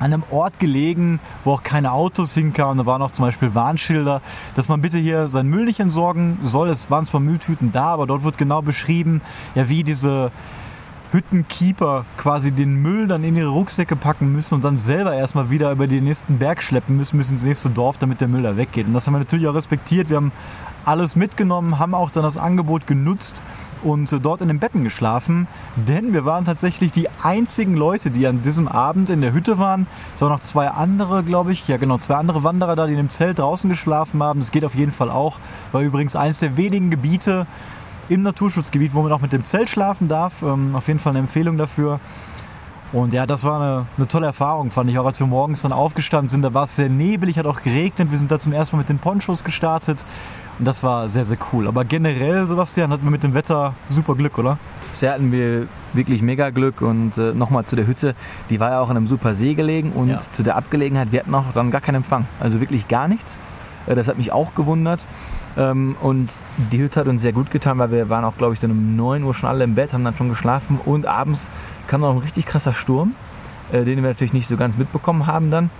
an 0.00 0.12
einem 0.12 0.22
Ort 0.30 0.58
gelegen, 0.58 1.20
wo 1.44 1.52
auch 1.52 1.62
keine 1.62 1.92
Autos 1.92 2.34
hinkamen. 2.34 2.78
Da 2.78 2.86
waren 2.86 3.02
auch 3.02 3.12
zum 3.12 3.24
Beispiel 3.24 3.54
Warnschilder, 3.54 4.20
dass 4.56 4.68
man 4.68 4.80
bitte 4.80 4.98
hier 4.98 5.28
seinen 5.28 5.50
Müll 5.50 5.64
nicht 5.64 5.80
entsorgen 5.80 6.38
soll. 6.42 6.68
Es 6.68 6.90
waren 6.90 7.04
zwar 7.04 7.20
Mülltüten 7.20 7.72
da, 7.72 7.86
aber 7.86 8.06
dort 8.06 8.24
wird 8.24 8.38
genau 8.38 8.62
beschrieben, 8.62 9.20
ja, 9.54 9.68
wie 9.68 9.84
diese 9.84 10.32
Hüttenkeeper 11.12 12.04
quasi 12.16 12.50
den 12.50 12.82
Müll 12.82 13.06
dann 13.06 13.22
in 13.22 13.36
ihre 13.36 13.48
Rucksäcke 13.48 13.94
packen 13.94 14.32
müssen 14.32 14.54
und 14.54 14.64
dann 14.64 14.78
selber 14.78 15.14
erstmal 15.14 15.48
wieder 15.48 15.70
über 15.70 15.86
den 15.86 16.04
nächsten 16.04 16.38
Berg 16.38 16.60
schleppen 16.60 16.96
müssen 16.96 17.16
bis 17.18 17.30
ins 17.30 17.44
nächste 17.44 17.70
Dorf, 17.70 17.98
damit 17.98 18.20
der 18.20 18.26
Müll 18.26 18.42
da 18.42 18.56
weggeht. 18.56 18.88
Und 18.88 18.94
das 18.94 19.06
haben 19.06 19.14
wir 19.14 19.20
natürlich 19.20 19.46
auch 19.46 19.54
respektiert. 19.54 20.10
Wir 20.10 20.16
haben 20.16 20.32
alles 20.84 21.14
mitgenommen, 21.14 21.78
haben 21.78 21.94
auch 21.94 22.10
dann 22.10 22.24
das 22.24 22.36
Angebot 22.36 22.88
genutzt 22.88 23.42
und 23.84 24.24
dort 24.24 24.40
in 24.40 24.48
den 24.48 24.58
Betten 24.58 24.82
geschlafen, 24.82 25.46
denn 25.76 26.12
wir 26.12 26.24
waren 26.24 26.44
tatsächlich 26.44 26.90
die 26.90 27.08
einzigen 27.22 27.74
Leute, 27.74 28.10
die 28.10 28.26
an 28.26 28.42
diesem 28.42 28.66
Abend 28.66 29.10
in 29.10 29.20
der 29.20 29.32
Hütte 29.32 29.58
waren. 29.58 29.86
Es 30.14 30.22
waren 30.22 30.30
noch 30.30 30.40
zwei 30.40 30.68
andere, 30.68 31.22
glaube 31.22 31.52
ich, 31.52 31.68
ja 31.68 31.76
genau, 31.76 31.98
zwei 31.98 32.16
andere 32.16 32.42
Wanderer 32.42 32.76
da, 32.76 32.86
die 32.86 32.92
in 32.92 32.98
dem 32.98 33.10
Zelt 33.10 33.38
draußen 33.38 33.68
geschlafen 33.68 34.22
haben. 34.22 34.40
Das 34.40 34.50
geht 34.50 34.64
auf 34.64 34.74
jeden 34.74 34.92
Fall 34.92 35.10
auch. 35.10 35.38
War 35.72 35.82
übrigens 35.82 36.16
eines 36.16 36.38
der 36.38 36.56
wenigen 36.56 36.90
Gebiete 36.90 37.46
im 38.08 38.22
Naturschutzgebiet, 38.22 38.94
wo 38.94 39.02
man 39.02 39.12
auch 39.12 39.20
mit 39.20 39.32
dem 39.32 39.44
Zelt 39.44 39.68
schlafen 39.68 40.08
darf. 40.08 40.42
Ähm, 40.42 40.74
auf 40.74 40.88
jeden 40.88 40.98
Fall 40.98 41.10
eine 41.10 41.20
Empfehlung 41.20 41.56
dafür. 41.56 42.00
Und 42.92 43.12
ja, 43.12 43.26
das 43.26 43.44
war 43.44 43.60
eine, 43.60 43.86
eine, 43.96 44.06
tolle 44.06 44.26
Erfahrung, 44.26 44.70
fand 44.70 44.88
ich 44.88 44.98
auch, 44.98 45.06
als 45.06 45.18
wir 45.18 45.26
morgens 45.26 45.62
dann 45.62 45.72
aufgestanden 45.72 46.28
sind. 46.28 46.42
Da 46.42 46.54
war 46.54 46.64
es 46.64 46.76
sehr 46.76 46.88
nebelig, 46.88 47.38
hat 47.38 47.46
auch 47.46 47.60
geregnet. 47.60 48.10
Wir 48.10 48.18
sind 48.18 48.30
da 48.30 48.38
zum 48.38 48.52
ersten 48.52 48.76
Mal 48.76 48.82
mit 48.82 48.88
den 48.88 48.98
Ponchos 48.98 49.42
gestartet 49.42 50.04
und 50.58 50.64
das 50.64 50.82
war 50.82 51.08
sehr, 51.08 51.24
sehr 51.24 51.36
cool. 51.52 51.66
Aber 51.66 51.84
generell, 51.84 52.46
Sebastian, 52.46 52.90
hatten 52.90 53.04
wir 53.04 53.10
mit 53.10 53.24
dem 53.24 53.34
Wetter 53.34 53.74
super 53.88 54.14
Glück, 54.14 54.38
oder? 54.38 54.58
Bisher 54.92 55.12
hatten 55.12 55.32
wir 55.32 55.66
wirklich 55.92 56.22
mega 56.22 56.50
Glück 56.50 56.80
und 56.80 57.18
äh, 57.18 57.34
nochmal 57.34 57.64
zu 57.64 57.74
der 57.74 57.86
Hütte, 57.86 58.14
die 58.50 58.60
war 58.60 58.70
ja 58.70 58.80
auch 58.80 58.90
in 58.90 58.96
einem 58.96 59.08
super 59.08 59.34
See 59.34 59.54
gelegen 59.54 59.92
und 59.92 60.10
ja. 60.10 60.18
zu 60.18 60.42
der 60.42 60.56
Abgelegenheit, 60.56 61.10
wir 61.10 61.20
hatten 61.20 61.34
auch 61.34 61.52
dann 61.52 61.70
gar 61.70 61.80
keinen 61.80 61.96
Empfang. 61.96 62.26
Also 62.38 62.60
wirklich 62.60 62.86
gar 62.86 63.08
nichts. 63.08 63.38
Äh, 63.86 63.94
das 63.94 64.08
hat 64.08 64.16
mich 64.16 64.32
auch 64.32 64.54
gewundert. 64.54 65.04
Ähm, 65.56 65.96
und 66.00 66.30
die 66.70 66.78
Hütte 66.78 67.00
hat 67.00 67.06
uns 67.06 67.22
sehr 67.22 67.32
gut 67.32 67.50
getan, 67.50 67.78
weil 67.78 67.90
wir 67.90 68.08
waren 68.08 68.24
auch, 68.24 68.36
glaube 68.36 68.54
ich, 68.54 68.60
dann 68.60 68.70
um 68.70 68.96
9 68.96 69.22
Uhr 69.24 69.34
schon 69.34 69.48
alle 69.48 69.64
im 69.64 69.74
Bett, 69.74 69.92
haben 69.92 70.04
dann 70.04 70.16
schon 70.16 70.28
geschlafen 70.28 70.78
und 70.84 71.06
abends 71.06 71.50
kam 71.86 72.00
noch 72.00 72.10
ein 72.10 72.18
richtig 72.18 72.46
krasser 72.46 72.74
Sturm, 72.74 73.14
äh, 73.72 73.84
den 73.84 74.02
wir 74.02 74.10
natürlich 74.10 74.32
nicht 74.32 74.48
so 74.48 74.56
ganz 74.56 74.76
mitbekommen 74.76 75.26
haben 75.26 75.50
dann. 75.50 75.70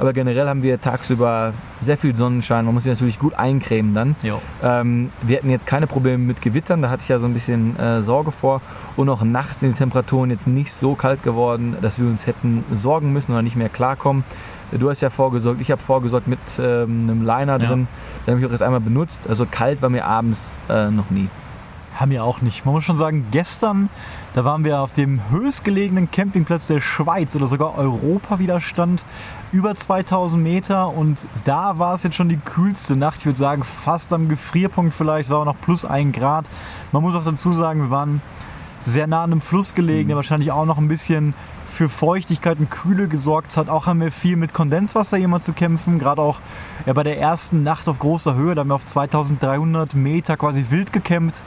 Aber 0.00 0.14
generell 0.14 0.48
haben 0.48 0.62
wir 0.62 0.80
tagsüber 0.80 1.52
sehr 1.82 1.98
viel 1.98 2.16
Sonnenschein. 2.16 2.64
Man 2.64 2.72
muss 2.72 2.84
sich 2.84 2.92
natürlich 2.92 3.18
gut 3.18 3.34
eincremen 3.34 3.92
dann. 3.92 4.16
Ähm, 4.62 5.12
wir 5.20 5.36
hatten 5.36 5.50
jetzt 5.50 5.66
keine 5.66 5.86
Probleme 5.86 6.24
mit 6.24 6.40
Gewittern, 6.40 6.80
da 6.80 6.88
hatte 6.88 7.02
ich 7.02 7.08
ja 7.10 7.18
so 7.18 7.26
ein 7.26 7.34
bisschen 7.34 7.78
äh, 7.78 8.00
Sorge 8.00 8.32
vor. 8.32 8.62
Und 8.96 9.10
auch 9.10 9.22
nachts 9.22 9.60
sind 9.60 9.74
die 9.74 9.78
Temperaturen 9.78 10.30
jetzt 10.30 10.46
nicht 10.46 10.72
so 10.72 10.94
kalt 10.94 11.22
geworden, 11.22 11.76
dass 11.82 11.98
wir 11.98 12.06
uns 12.06 12.26
hätten 12.26 12.64
sorgen 12.72 13.12
müssen 13.12 13.32
oder 13.32 13.42
nicht 13.42 13.56
mehr 13.56 13.68
klarkommen. 13.68 14.24
Du 14.72 14.88
hast 14.88 15.02
ja 15.02 15.10
vorgesorgt, 15.10 15.60
ich 15.60 15.70
habe 15.70 15.82
vorgesorgt 15.82 16.28
mit 16.28 16.38
ähm, 16.58 17.08
einem 17.10 17.26
Liner 17.26 17.58
drin. 17.58 17.88
Ja. 17.90 18.24
Den 18.26 18.32
habe 18.32 18.40
ich 18.40 18.46
auch 18.46 18.52
erst 18.52 18.62
einmal 18.62 18.80
benutzt. 18.80 19.20
Also 19.28 19.46
kalt 19.50 19.82
war 19.82 19.90
mir 19.90 20.06
abends 20.06 20.58
äh, 20.70 20.90
noch 20.90 21.10
nie. 21.10 21.28
Haben 21.94 22.12
wir 22.12 22.24
auch 22.24 22.40
nicht. 22.40 22.64
Man 22.64 22.74
muss 22.74 22.84
schon 22.84 22.96
sagen, 22.96 23.26
gestern, 23.30 23.90
da 24.34 24.44
waren 24.44 24.64
wir 24.64 24.80
auf 24.80 24.92
dem 24.92 25.20
höchstgelegenen 25.30 26.10
Campingplatz 26.10 26.66
der 26.66 26.80
Schweiz 26.80 27.34
oder 27.36 27.46
sogar 27.46 27.76
Europa 27.76 28.38
wieder 28.38 28.60
stand 28.60 29.04
über 29.52 29.74
2000 29.74 30.42
Meter 30.42 30.88
und 30.88 31.26
da 31.44 31.78
war 31.78 31.94
es 31.94 32.04
jetzt 32.04 32.14
schon 32.14 32.28
die 32.28 32.38
kühlste 32.38 32.96
Nacht. 32.96 33.18
Ich 33.18 33.26
würde 33.26 33.38
sagen, 33.38 33.64
fast 33.64 34.12
am 34.12 34.28
Gefrierpunkt 34.28 34.94
vielleicht, 34.94 35.28
war 35.30 35.40
auch 35.40 35.44
noch 35.44 35.60
plus 35.60 35.84
ein 35.84 36.12
Grad. 36.12 36.48
Man 36.92 37.02
muss 37.02 37.14
auch 37.14 37.24
dazu 37.24 37.52
sagen, 37.52 37.82
wir 37.82 37.90
waren 37.90 38.22
sehr 38.82 39.06
nah 39.06 39.24
an 39.24 39.32
einem 39.32 39.40
Fluss 39.40 39.74
gelegen, 39.74 40.08
der 40.08 40.14
mhm. 40.14 40.18
wahrscheinlich 40.18 40.52
auch 40.52 40.64
noch 40.64 40.78
ein 40.78 40.88
bisschen 40.88 41.34
für 41.66 41.88
Feuchtigkeit 41.88 42.58
und 42.58 42.70
Kühle 42.70 43.08
gesorgt 43.08 43.56
hat. 43.56 43.68
Auch 43.68 43.86
haben 43.86 44.00
wir 44.00 44.12
viel 44.12 44.36
mit 44.36 44.52
Kondenswasser 44.52 45.18
immer 45.18 45.40
zu 45.40 45.52
kämpfen. 45.52 45.98
Gerade 45.98 46.20
auch 46.20 46.40
ja, 46.86 46.92
bei 46.92 47.02
der 47.02 47.18
ersten 47.18 47.62
Nacht 47.62 47.88
auf 47.88 47.98
großer 47.98 48.34
Höhe, 48.34 48.54
da 48.54 48.60
haben 48.60 48.68
wir 48.68 48.74
auf 48.74 48.86
2300 48.86 49.94
Meter 49.94 50.36
quasi 50.36 50.66
wild 50.70 50.92
gekämpft. 50.92 51.42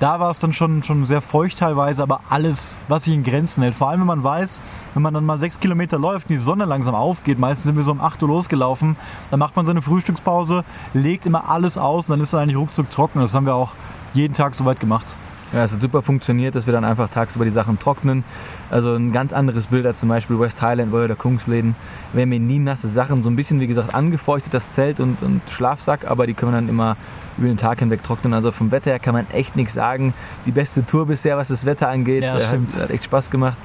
Da 0.00 0.20
war 0.20 0.30
es 0.30 0.38
dann 0.38 0.52
schon, 0.52 0.82
schon 0.82 1.04
sehr 1.06 1.20
feucht 1.20 1.58
teilweise, 1.58 2.02
aber 2.02 2.20
alles, 2.28 2.78
was 2.88 3.04
sich 3.04 3.14
in 3.14 3.24
Grenzen 3.24 3.62
hält. 3.62 3.74
Vor 3.74 3.88
allem, 3.88 4.00
wenn 4.00 4.06
man 4.06 4.22
weiß, 4.22 4.60
wenn 4.94 5.02
man 5.02 5.14
dann 5.14 5.26
mal 5.26 5.38
sechs 5.38 5.58
Kilometer 5.58 5.98
läuft 5.98 6.26
und 6.26 6.34
die 6.34 6.38
Sonne 6.38 6.64
langsam 6.64 6.94
aufgeht, 6.94 7.38
meistens 7.38 7.66
sind 7.66 7.76
wir 7.76 7.82
so 7.82 7.90
um 7.90 8.00
8 8.00 8.22
Uhr 8.22 8.28
losgelaufen, 8.28 8.96
dann 9.30 9.40
macht 9.40 9.56
man 9.56 9.66
seine 9.66 9.82
Frühstückspause, 9.82 10.64
legt 10.94 11.26
immer 11.26 11.48
alles 11.48 11.78
aus 11.78 12.08
und 12.08 12.12
dann 12.12 12.20
ist 12.20 12.28
es 12.28 12.34
eigentlich 12.34 12.56
ruckzuck 12.56 12.90
trocken. 12.90 13.20
Das 13.20 13.34
haben 13.34 13.46
wir 13.46 13.54
auch 13.54 13.74
jeden 14.14 14.34
Tag 14.34 14.54
soweit 14.54 14.80
gemacht. 14.80 15.16
Ja, 15.52 15.64
es 15.64 15.72
hat 15.72 15.80
super 15.80 16.02
funktioniert, 16.02 16.54
dass 16.54 16.66
wir 16.66 16.72
dann 16.72 16.84
einfach 16.84 17.08
tagsüber 17.08 17.44
die 17.44 17.50
Sachen 17.50 17.78
trocknen. 17.78 18.22
Also 18.70 18.94
ein 18.94 19.12
ganz 19.12 19.32
anderes 19.32 19.68
Bild 19.68 19.86
als 19.86 20.00
zum 20.00 20.10
Beispiel 20.10 20.38
West 20.38 20.60
Highland 20.60 20.92
oder 20.92 21.16
Kungsläden. 21.16 21.74
Wir 22.12 22.22
haben 22.22 22.32
hier 22.32 22.40
nie 22.40 22.58
nasse 22.58 22.88
Sachen, 22.88 23.22
so 23.22 23.30
ein 23.30 23.36
bisschen 23.36 23.58
wie 23.60 23.66
gesagt 23.66 23.94
angefeuchtet 23.94 24.52
das 24.52 24.72
Zelt 24.72 25.00
und, 25.00 25.22
und 25.22 25.40
Schlafsack, 25.48 26.06
aber 26.06 26.26
die 26.26 26.34
können 26.34 26.52
wir 26.52 26.60
dann 26.60 26.68
immer 26.68 26.96
über 27.38 27.48
den 27.48 27.56
Tag 27.56 27.78
hinweg 27.78 28.02
trocknen. 28.02 28.34
Also 28.34 28.52
vom 28.52 28.70
Wetter 28.70 28.90
her 28.90 28.98
kann 28.98 29.14
man 29.14 29.26
echt 29.30 29.56
nichts 29.56 29.72
sagen. 29.72 30.12
Die 30.44 30.52
beste 30.52 30.84
Tour 30.84 31.06
bisher, 31.06 31.38
was 31.38 31.48
das 31.48 31.64
Wetter 31.64 31.88
angeht. 31.88 32.24
Ja, 32.24 32.38
stimmt. 32.40 32.74
Hat, 32.74 32.82
hat 32.82 32.90
echt 32.90 33.04
Spaß 33.04 33.30
gemacht. 33.30 33.56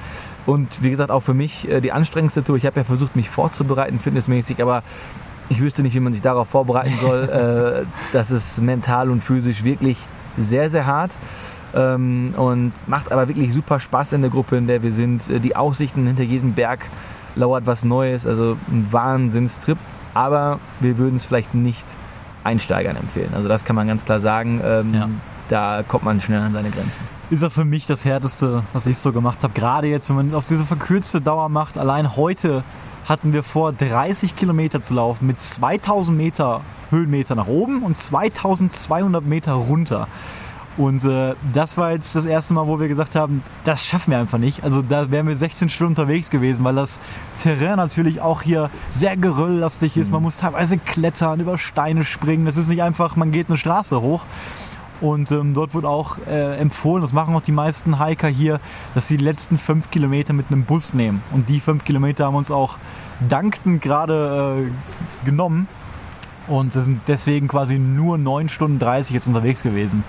Und 0.46 0.82
wie 0.82 0.90
gesagt, 0.90 1.10
auch 1.10 1.20
für 1.20 1.34
mich 1.34 1.68
äh, 1.68 1.80
die 1.80 1.92
anstrengendste 1.92 2.42
Tour. 2.44 2.56
Ich 2.56 2.66
habe 2.66 2.80
ja 2.80 2.84
versucht, 2.84 3.16
mich 3.16 3.28
vorzubereiten, 3.28 3.98
fitnessmäßig, 3.98 4.62
aber 4.62 4.82
ich 5.48 5.60
wüsste 5.60 5.82
nicht, 5.82 5.94
wie 5.94 6.00
man 6.00 6.12
sich 6.12 6.22
darauf 6.22 6.48
vorbereiten 6.48 6.94
soll. 7.00 7.84
äh, 7.84 7.86
das 8.12 8.30
ist 8.30 8.60
mental 8.62 9.10
und 9.10 9.22
physisch 9.22 9.64
wirklich 9.64 9.98
sehr, 10.36 10.70
sehr 10.70 10.86
hart. 10.86 11.12
Ähm, 11.74 12.34
und 12.36 12.72
macht 12.86 13.10
aber 13.10 13.28
wirklich 13.28 13.52
super 13.52 13.80
Spaß 13.80 14.12
in 14.12 14.20
der 14.20 14.30
Gruppe, 14.30 14.56
in 14.56 14.66
der 14.66 14.82
wir 14.82 14.92
sind. 14.92 15.28
Äh, 15.28 15.40
die 15.40 15.56
Aussichten 15.56 16.06
hinter 16.06 16.22
jedem 16.22 16.52
Berg 16.52 16.86
lauert 17.36 17.66
was 17.66 17.84
Neues, 17.84 18.26
also 18.26 18.56
ein 18.68 18.88
Wahnsinnstrip. 18.90 19.78
Aber 20.14 20.60
wir 20.80 20.96
würden 20.98 21.16
es 21.16 21.24
vielleicht 21.24 21.54
nicht 21.54 21.84
Einsteigern 22.44 22.96
empfehlen. 22.96 23.30
Also 23.34 23.48
das 23.48 23.64
kann 23.64 23.74
man 23.74 23.88
ganz 23.88 24.04
klar 24.04 24.20
sagen. 24.20 24.60
Ähm, 24.64 24.94
Ja. 24.94 25.08
Da 25.48 25.82
kommt 25.86 26.04
man 26.04 26.22
schnell 26.22 26.40
an 26.40 26.52
seine 26.52 26.70
Grenzen. 26.70 27.02
ist 27.28 27.44
auch 27.44 27.52
für 27.52 27.66
mich 27.66 27.84
das 27.86 28.06
Härteste, 28.06 28.62
was 28.72 28.86
ich 28.86 28.96
so 28.96 29.12
gemacht 29.12 29.42
habe. 29.42 29.52
Gerade 29.52 29.88
jetzt, 29.88 30.08
wenn 30.08 30.16
man 30.16 30.34
auf 30.34 30.46
diese 30.46 30.64
verkürzte 30.64 31.20
Dauer 31.20 31.50
macht. 31.50 31.76
Allein 31.76 32.16
heute 32.16 32.64
hatten 33.06 33.34
wir 33.34 33.42
vor, 33.42 33.72
30 33.72 34.36
Kilometer 34.36 34.80
zu 34.80 34.94
laufen 34.94 35.26
mit 35.26 35.42
2000 35.42 36.16
Meter 36.16 36.62
Höhenmeter 36.90 37.34
nach 37.34 37.46
oben 37.46 37.82
und 37.82 37.94
2200 37.94 39.24
Meter 39.26 39.52
runter. 39.52 40.08
Und 40.76 41.04
äh, 41.04 41.34
das 41.52 41.76
war 41.76 41.92
jetzt 41.92 42.16
das 42.16 42.24
erste 42.24 42.52
Mal, 42.52 42.66
wo 42.66 42.80
wir 42.80 42.88
gesagt 42.88 43.14
haben, 43.14 43.42
das 43.64 43.84
schaffen 43.84 44.10
wir 44.10 44.18
einfach 44.18 44.38
nicht. 44.38 44.64
Also 44.64 44.82
da 44.82 45.10
wären 45.10 45.28
wir 45.28 45.36
16 45.36 45.68
Stunden 45.68 45.92
unterwegs 45.92 46.30
gewesen, 46.30 46.64
weil 46.64 46.74
das 46.74 46.98
Terrain 47.40 47.76
natürlich 47.76 48.20
auch 48.20 48.42
hier 48.42 48.70
sehr 48.90 49.16
gerölllastig 49.16 49.96
ist. 49.96 50.10
Man 50.10 50.22
muss 50.22 50.38
teilweise 50.38 50.78
klettern, 50.78 51.38
über 51.38 51.58
Steine 51.58 52.04
springen. 52.04 52.44
Das 52.44 52.56
ist 52.56 52.68
nicht 52.68 52.82
einfach, 52.82 53.14
man 53.14 53.30
geht 53.30 53.48
eine 53.48 53.56
Straße 53.56 54.00
hoch. 54.00 54.26
Und 55.00 55.30
ähm, 55.32 55.54
dort 55.54 55.74
wird 55.74 55.84
auch 55.84 56.18
äh, 56.26 56.56
empfohlen, 56.56 57.02
das 57.02 57.12
machen 57.12 57.34
auch 57.34 57.42
die 57.42 57.52
meisten 57.52 58.02
Hiker 58.02 58.28
hier, 58.28 58.60
dass 58.94 59.08
sie 59.08 59.16
die 59.16 59.24
letzten 59.24 59.58
fünf 59.58 59.90
Kilometer 59.90 60.32
mit 60.32 60.46
einem 60.50 60.64
Bus 60.64 60.94
nehmen. 60.94 61.22
Und 61.32 61.48
die 61.48 61.60
fünf 61.60 61.84
Kilometer 61.84 62.26
haben 62.26 62.36
uns 62.36 62.50
auch 62.50 62.78
dankend 63.28 63.82
gerade 63.82 64.66
äh, 64.68 65.26
genommen. 65.26 65.68
Und 66.46 66.74
sind 66.74 67.00
deswegen 67.08 67.48
quasi 67.48 67.78
nur 67.78 68.18
9 68.18 68.50
Stunden 68.50 68.78
30 68.78 69.14
jetzt 69.14 69.26
unterwegs 69.26 69.62
gewesen. 69.62 70.04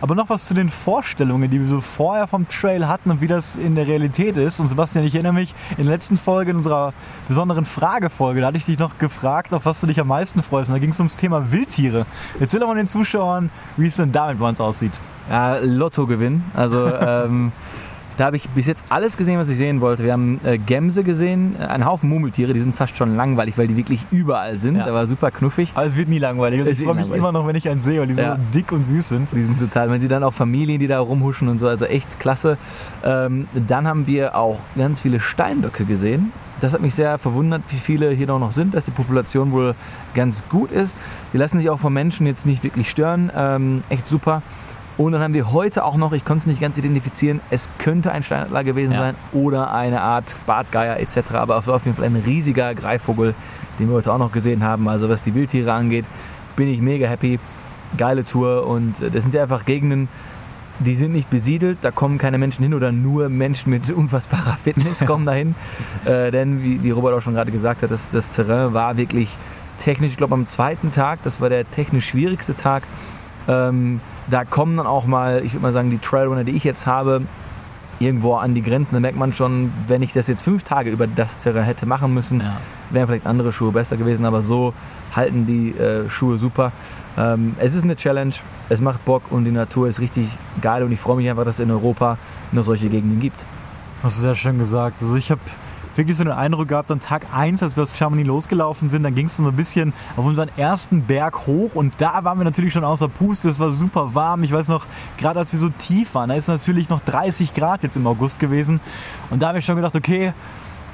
Aber 0.00 0.14
noch 0.14 0.28
was 0.28 0.46
zu 0.46 0.54
den 0.54 0.68
Vorstellungen, 0.68 1.50
die 1.50 1.60
wir 1.60 1.66
so 1.66 1.80
vorher 1.80 2.26
vom 2.26 2.48
Trail 2.48 2.86
hatten 2.86 3.10
und 3.10 3.20
wie 3.20 3.26
das 3.26 3.56
in 3.56 3.74
der 3.74 3.86
Realität 3.86 4.36
ist. 4.36 4.60
Und 4.60 4.68
Sebastian, 4.68 5.04
ich 5.04 5.14
erinnere 5.14 5.32
mich, 5.32 5.54
in 5.76 5.84
der 5.84 5.94
letzten 5.94 6.16
Folge, 6.16 6.52
in 6.52 6.58
unserer 6.58 6.92
besonderen 7.26 7.64
Fragefolge, 7.64 8.40
da 8.40 8.48
hatte 8.48 8.58
ich 8.58 8.64
dich 8.64 8.78
noch 8.78 8.98
gefragt, 8.98 9.52
auf 9.52 9.64
was 9.64 9.80
du 9.80 9.86
dich 9.86 10.00
am 10.00 10.08
meisten 10.08 10.42
freust. 10.42 10.70
Und 10.70 10.74
da 10.74 10.78
ging 10.78 10.90
es 10.90 11.00
ums 11.00 11.16
Thema 11.16 11.50
Wildtiere. 11.50 12.06
Erzähl 12.38 12.60
doch 12.60 12.68
mal 12.68 12.76
den 12.76 12.86
Zuschauern, 12.86 13.50
wie 13.76 13.88
es 13.88 13.96
denn 13.96 14.12
damit 14.12 14.38
bei 14.38 14.48
uns 14.48 14.60
aussieht. 14.60 14.92
Ja, 15.30 15.56
Lottogewinn. 15.56 16.44
Also 16.54 16.86
ähm, 17.00 17.52
da 18.18 18.24
habe 18.26 18.36
ich 18.36 18.48
bis 18.50 18.66
jetzt 18.66 18.82
alles 18.88 19.16
gesehen, 19.16 19.38
was 19.38 19.48
ich 19.48 19.56
sehen 19.56 19.80
wollte. 19.80 20.02
Wir 20.02 20.12
haben 20.12 20.40
äh, 20.44 20.58
Gämse 20.58 21.04
gesehen, 21.04 21.54
äh, 21.58 21.62
einen 21.62 21.86
Haufen 21.86 22.08
Murmeltiere, 22.10 22.52
die 22.52 22.60
sind 22.60 22.74
fast 22.74 22.96
schon 22.96 23.14
langweilig, 23.16 23.56
weil 23.56 23.68
die 23.68 23.76
wirklich 23.76 24.04
überall 24.10 24.58
sind. 24.58 24.76
Ja. 24.76 24.86
Aber 24.86 25.06
super 25.06 25.30
knuffig. 25.30 25.70
Aber 25.74 25.86
es 25.86 25.96
wird 25.96 26.08
nie 26.08 26.18
langweilig. 26.18 26.58
Also 26.60 26.72
ich 26.72 26.78
freue 26.78 26.96
mich 26.96 27.04
langweilig. 27.04 27.20
immer 27.20 27.32
noch, 27.32 27.46
wenn 27.46 27.54
ich 27.54 27.68
einen 27.68 27.80
sehe, 27.80 28.00
weil 28.00 28.08
die 28.08 28.14
Ja. 28.14 28.34
so 28.34 28.42
dick 28.52 28.72
und 28.72 28.82
süß 28.82 29.08
sind. 29.08 29.30
Die 29.32 29.42
sind 29.42 29.60
total, 29.60 29.88
man 29.88 30.00
sieht 30.00 30.10
dann 30.10 30.24
auch 30.24 30.34
Familien, 30.34 30.80
die 30.80 30.88
da 30.88 30.98
rumhuschen 30.98 31.46
und 31.48 31.58
so, 31.58 31.68
also 31.68 31.84
echt 31.84 32.18
klasse. 32.18 32.58
Ähm, 33.04 33.46
dann 33.68 33.86
haben 33.86 34.08
wir 34.08 34.34
auch 34.34 34.58
ganz 34.76 35.00
viele 35.00 35.20
Steinböcke 35.20 35.84
gesehen. 35.84 36.32
Das 36.60 36.72
hat 36.72 36.80
mich 36.80 36.96
sehr 36.96 37.18
verwundert, 37.18 37.62
wie 37.68 37.76
viele 37.76 38.10
hier 38.10 38.26
noch 38.26 38.50
sind, 38.50 38.74
dass 38.74 38.84
die 38.84 38.90
Population 38.90 39.52
wohl 39.52 39.76
ganz 40.14 40.42
gut 40.48 40.72
ist. 40.72 40.96
Die 41.32 41.36
lassen 41.36 41.58
sich 41.58 41.70
auch 41.70 41.78
von 41.78 41.92
Menschen 41.92 42.26
jetzt 42.26 42.46
nicht 42.46 42.64
wirklich 42.64 42.90
stören. 42.90 43.30
Ähm, 43.32 43.84
echt 43.90 44.08
super. 44.08 44.42
Und 44.98 45.12
dann 45.12 45.22
haben 45.22 45.32
wir 45.32 45.52
heute 45.52 45.84
auch 45.84 45.96
noch, 45.96 46.12
ich 46.12 46.24
konnte 46.24 46.40
es 46.40 46.46
nicht 46.46 46.60
ganz 46.60 46.76
identifizieren, 46.76 47.40
es 47.50 47.68
könnte 47.78 48.10
ein 48.10 48.22
Steinadler 48.24 48.64
gewesen 48.64 48.92
Ja. 48.92 48.98
sein 48.98 49.14
oder 49.32 49.72
eine 49.72 50.02
Art 50.02 50.34
Bartgeier 50.44 50.98
etc. 50.98 51.34
Aber 51.34 51.56
es 51.58 51.66
war 51.68 51.76
auf 51.76 51.84
jeden 51.84 51.96
Fall 51.96 52.06
ein 52.06 52.16
riesiger 52.16 52.74
Greifvogel, 52.74 53.34
den 53.78 53.88
wir 53.88 53.94
heute 53.94 54.12
auch 54.12 54.18
noch 54.18 54.32
gesehen 54.32 54.64
haben. 54.64 54.88
Also 54.88 55.08
was 55.08 55.22
die 55.22 55.34
Wildtiere 55.36 55.72
angeht, 55.72 56.04
bin 56.56 56.68
ich 56.68 56.80
mega 56.82 57.06
happy. 57.06 57.38
Geile 57.96 58.24
Tour 58.24 58.66
und 58.66 59.00
äh, 59.00 59.10
das 59.10 59.22
sind 59.22 59.32
ja 59.34 59.42
einfach 59.42 59.64
Gegenden, 59.64 60.08
die 60.80 60.94
sind 60.94 61.12
nicht 61.12 61.30
besiedelt, 61.30 61.78
da 61.80 61.90
kommen 61.90 62.18
keine 62.18 62.36
Menschen 62.38 62.62
hin 62.62 62.74
oder 62.74 62.92
nur 62.92 63.28
Menschen 63.28 63.70
mit 63.70 63.90
unfassbarer 63.90 64.56
Fitness 64.62 65.06
kommen 65.06 65.24
dahin. 65.24 65.54
Äh, 66.04 66.30
denn, 66.30 66.62
wie, 66.62 66.82
wie 66.82 66.90
Robert 66.90 67.14
auch 67.14 67.22
schon 67.22 67.34
gerade 67.34 67.50
gesagt 67.50 67.82
hat, 67.82 67.90
das, 67.90 68.10
das 68.10 68.32
Terrain 68.32 68.72
war 68.74 68.96
wirklich 68.96 69.36
technisch, 69.78 70.12
ich 70.12 70.16
glaube 70.16 70.34
am 70.34 70.46
zweiten 70.48 70.90
Tag, 70.90 71.20
das 71.22 71.40
war 71.40 71.48
der 71.48 71.68
technisch 71.70 72.08
schwierigste 72.08 72.54
Tag. 72.56 72.82
Ähm, 73.48 74.00
da 74.28 74.44
kommen 74.44 74.76
dann 74.76 74.86
auch 74.86 75.06
mal, 75.06 75.42
ich 75.44 75.54
würde 75.54 75.62
mal 75.62 75.72
sagen, 75.72 75.90
die 75.90 75.98
Trailrunner, 75.98 76.44
die 76.44 76.52
ich 76.52 76.64
jetzt 76.64 76.86
habe, 76.86 77.22
irgendwo 77.98 78.34
an 78.34 78.54
die 78.54 78.62
Grenzen. 78.62 78.94
Da 78.94 79.00
merkt 79.00 79.18
man 79.18 79.32
schon, 79.32 79.72
wenn 79.88 80.02
ich 80.02 80.12
das 80.12 80.28
jetzt 80.28 80.42
fünf 80.42 80.62
Tage 80.62 80.90
über 80.90 81.06
das 81.06 81.38
Terrain 81.38 81.64
hätte 81.64 81.86
machen 81.86 82.14
müssen, 82.14 82.40
Ja. 82.40 82.58
wären 82.90 83.08
vielleicht 83.08 83.26
andere 83.26 83.50
Schuhe 83.52 83.72
besser 83.72 83.96
gewesen, 83.96 84.24
aber 84.24 84.42
so 84.42 84.72
halten 85.16 85.46
die 85.46 85.70
äh, 85.76 86.08
Schuhe 86.08 86.38
super. 86.38 86.70
Ähm, 87.16 87.56
es 87.58 87.74
ist 87.74 87.82
eine 87.82 87.96
Challenge, 87.96 88.34
es 88.68 88.80
macht 88.80 89.04
Bock 89.04 89.22
und 89.30 89.44
die 89.44 89.50
Natur 89.50 89.88
ist 89.88 89.98
richtig 89.98 90.28
geil 90.60 90.82
und 90.84 90.92
ich 90.92 91.00
freue 91.00 91.16
mich 91.16 91.28
einfach, 91.28 91.44
dass 91.44 91.56
es 91.56 91.60
in 91.64 91.70
Europa 91.70 92.18
noch 92.52 92.62
solche 92.62 92.88
Gegenden 92.88 93.18
gibt. 93.18 93.44
Hast 94.02 94.18
du 94.18 94.20
sehr 94.20 94.36
schön 94.36 94.58
gesagt. 94.58 95.02
Also 95.02 95.16
ich 95.16 95.30
habe 95.32 95.40
wirklich 95.98 96.16
so 96.16 96.24
den 96.24 96.32
Eindruck 96.32 96.68
gehabt, 96.68 96.90
an 96.90 97.00
Tag 97.00 97.26
1, 97.34 97.62
als 97.62 97.76
wir 97.76 97.82
aus 97.82 97.94
Chamonix 97.94 98.26
losgelaufen 98.26 98.88
sind, 98.88 99.02
dann 99.02 99.14
ging 99.14 99.26
es 99.26 99.36
so 99.36 99.44
ein 99.44 99.56
bisschen 99.56 99.92
auf 100.16 100.24
unseren 100.24 100.48
ersten 100.56 101.02
Berg 101.02 101.46
hoch 101.46 101.74
und 101.74 101.92
da 101.98 102.24
waren 102.24 102.38
wir 102.38 102.44
natürlich 102.44 102.72
schon 102.72 102.84
außer 102.84 103.08
Puste. 103.08 103.48
Es 103.48 103.58
war 103.58 103.70
super 103.70 104.14
warm. 104.14 104.44
Ich 104.44 104.52
weiß 104.52 104.68
noch, 104.68 104.86
gerade 105.18 105.40
als 105.40 105.52
wir 105.52 105.58
so 105.58 105.68
tief 105.68 106.14
waren, 106.14 106.30
da 106.30 106.36
ist 106.36 106.48
natürlich 106.48 106.88
noch 106.88 107.00
30 107.00 107.52
Grad 107.52 107.82
jetzt 107.82 107.96
im 107.96 108.06
August 108.06 108.38
gewesen. 108.38 108.80
Und 109.30 109.42
da 109.42 109.48
habe 109.48 109.58
ich 109.58 109.64
schon 109.64 109.76
gedacht, 109.76 109.96
okay, 109.96 110.32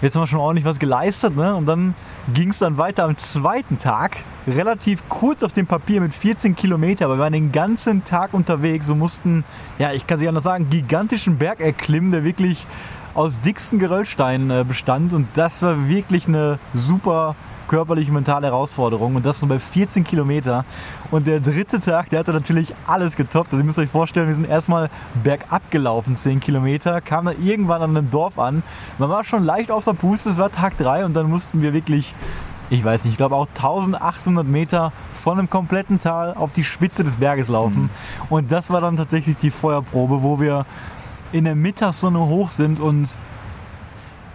jetzt 0.00 0.16
haben 0.16 0.22
wir 0.22 0.26
schon 0.26 0.40
ordentlich 0.40 0.64
was 0.64 0.78
geleistet. 0.78 1.36
Ne? 1.36 1.54
Und 1.54 1.66
dann 1.66 1.94
ging 2.32 2.50
es 2.50 2.58
dann 2.58 2.76
weiter 2.76 3.04
am 3.04 3.16
zweiten 3.16 3.78
Tag, 3.78 4.16
relativ 4.46 5.08
kurz 5.08 5.42
auf 5.42 5.52
dem 5.52 5.66
Papier 5.66 6.00
mit 6.00 6.14
14 6.14 6.56
Kilometer, 6.56 7.06
aber 7.06 7.16
wir 7.16 7.20
waren 7.20 7.32
den 7.32 7.52
ganzen 7.52 8.04
Tag 8.04 8.34
unterwegs 8.34 8.88
und 8.88 8.98
mussten, 8.98 9.44
ja, 9.78 9.92
ich 9.92 10.06
kann 10.06 10.16
es 10.16 10.20
nicht 10.20 10.28
anders 10.28 10.44
sagen, 10.44 10.68
gigantischen 10.70 11.38
Berg 11.38 11.60
erklimmen, 11.60 12.10
der 12.10 12.24
wirklich 12.24 12.66
aus 13.14 13.40
dicksten 13.40 13.78
Geröllsteinen 13.78 14.50
äh, 14.50 14.64
bestand. 14.66 15.12
Und 15.12 15.28
das 15.34 15.62
war 15.62 15.88
wirklich 15.88 16.28
eine 16.28 16.58
super 16.72 17.34
körperliche, 17.68 18.12
mentale 18.12 18.48
Herausforderung. 18.48 19.16
Und 19.16 19.24
das 19.24 19.40
nur 19.40 19.48
bei 19.48 19.58
14 19.58 20.04
Kilometer. 20.04 20.64
Und 21.10 21.26
der 21.26 21.40
dritte 21.40 21.80
Tag, 21.80 22.10
der 22.10 22.20
hatte 22.20 22.32
natürlich 22.32 22.74
alles 22.86 23.16
getoppt. 23.16 23.52
Also 23.52 23.58
ihr 23.58 23.64
müsst 23.64 23.78
euch 23.78 23.90
vorstellen, 23.90 24.26
wir 24.26 24.34
sind 24.34 24.48
erstmal 24.48 24.90
bergab 25.22 25.70
gelaufen, 25.70 26.16
10 26.16 26.40
Kilometer, 26.40 27.00
kamen 27.00 27.34
dann 27.34 27.46
irgendwann 27.46 27.82
an 27.82 27.96
einem 27.96 28.10
Dorf 28.10 28.38
an. 28.38 28.62
Man 28.98 29.08
war 29.08 29.24
schon 29.24 29.44
leicht 29.44 29.70
außer 29.70 29.94
Puste, 29.94 30.30
es 30.30 30.38
war 30.38 30.50
Tag 30.52 30.76
3 30.78 31.04
und 31.04 31.14
dann 31.14 31.30
mussten 31.30 31.62
wir 31.62 31.72
wirklich, 31.72 32.14
ich 32.70 32.84
weiß 32.84 33.04
nicht, 33.04 33.12
ich 33.12 33.16
glaube 33.16 33.36
auch 33.36 33.46
1800 33.48 34.46
Meter 34.46 34.92
von 35.22 35.38
einem 35.38 35.48
kompletten 35.48 36.00
Tal 36.00 36.34
auf 36.34 36.52
die 36.52 36.64
Spitze 36.64 37.02
des 37.02 37.16
Berges 37.16 37.48
laufen. 37.48 37.88
Und 38.28 38.52
das 38.52 38.70
war 38.70 38.80
dann 38.80 38.96
tatsächlich 38.96 39.36
die 39.36 39.50
Feuerprobe, 39.50 40.22
wo 40.22 40.38
wir 40.38 40.66
in 41.34 41.44
der 41.44 41.56
Mittagssonne 41.56 42.20
hoch 42.20 42.48
sind 42.48 42.78
und 42.78 43.16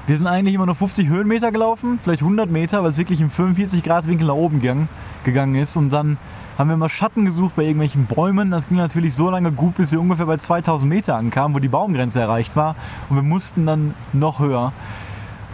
wir 0.05 0.17
sind 0.17 0.27
eigentlich 0.27 0.53
immer 0.53 0.65
nur 0.65 0.75
50 0.75 1.07
Höhenmeter 1.07 1.49
gelaufen, 1.49 1.97
vielleicht 2.01 2.21
100 2.21 2.51
Meter, 2.51 2.83
weil 2.83 2.91
es 2.91 2.97
wirklich 2.97 3.21
im 3.21 3.29
45 3.29 3.83
Grad 3.83 4.05
Winkel 4.07 4.27
nach 4.27 4.33
oben 4.33 4.59
gegangen, 4.59 4.89
gegangen 5.23 5.55
ist. 5.55 5.77
Und 5.77 5.91
dann 5.91 6.17
haben 6.57 6.69
wir 6.69 6.75
mal 6.75 6.89
Schatten 6.89 7.23
gesucht 7.23 7.55
bei 7.55 7.63
irgendwelchen 7.63 8.05
Bäumen. 8.05 8.51
Das 8.51 8.67
ging 8.67 8.77
natürlich 8.77 9.13
so 9.15 9.29
lange 9.29 9.53
gut, 9.53 9.75
bis 9.75 9.93
wir 9.93 10.01
ungefähr 10.01 10.25
bei 10.25 10.35
2000 10.35 10.91
Meter 10.91 11.15
ankamen, 11.15 11.55
wo 11.55 11.59
die 11.59 11.69
Baumgrenze 11.69 12.19
erreicht 12.19 12.57
war. 12.57 12.75
Und 13.07 13.15
wir 13.15 13.23
mussten 13.23 13.65
dann 13.65 13.93
noch 14.11 14.39
höher. 14.39 14.73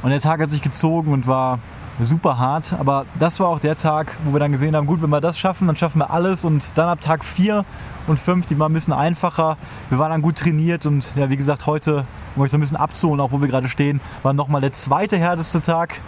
Und 0.01 0.09
der 0.09 0.21
Tag 0.21 0.41
hat 0.41 0.49
sich 0.49 0.63
gezogen 0.63 1.13
und 1.13 1.27
war 1.27 1.59
super 2.01 2.37
hart. 2.37 2.73
Aber 2.73 3.05
das 3.17 3.39
war 3.39 3.47
auch 3.47 3.59
der 3.59 3.77
Tag, 3.77 4.15
wo 4.23 4.33
wir 4.33 4.39
dann 4.39 4.51
gesehen 4.51 4.75
haben, 4.75 4.87
gut, 4.87 5.01
wenn 5.01 5.09
wir 5.09 5.21
das 5.21 5.37
schaffen, 5.37 5.67
dann 5.67 5.75
schaffen 5.75 5.99
wir 5.99 6.09
alles. 6.09 6.45
Und 6.45 6.77
dann 6.77 6.89
ab 6.89 7.01
Tag 7.01 7.23
4 7.23 7.65
und 8.07 8.19
5, 8.19 8.45
die 8.45 8.59
war 8.59 8.69
ein 8.69 8.73
bisschen 8.73 8.93
einfacher. 8.93 9.57
Wir 9.89 9.99
waren 9.99 10.11
dann 10.11 10.21
gut 10.21 10.37
trainiert 10.37 10.85
und 10.85 11.13
ja, 11.15 11.29
wie 11.29 11.37
gesagt, 11.37 11.65
heute, 11.65 12.05
um 12.35 12.43
euch 12.43 12.51
so 12.51 12.57
ein 12.57 12.59
bisschen 12.59 12.77
abzuholen, 12.77 13.19
auch 13.19 13.31
wo 13.31 13.41
wir 13.41 13.47
gerade 13.47 13.69
stehen, 13.69 14.01
war 14.23 14.33
nochmal 14.33 14.61
der 14.61 14.73
zweite 14.73 15.17
härteste 15.17 15.61
Tag. 15.61 15.99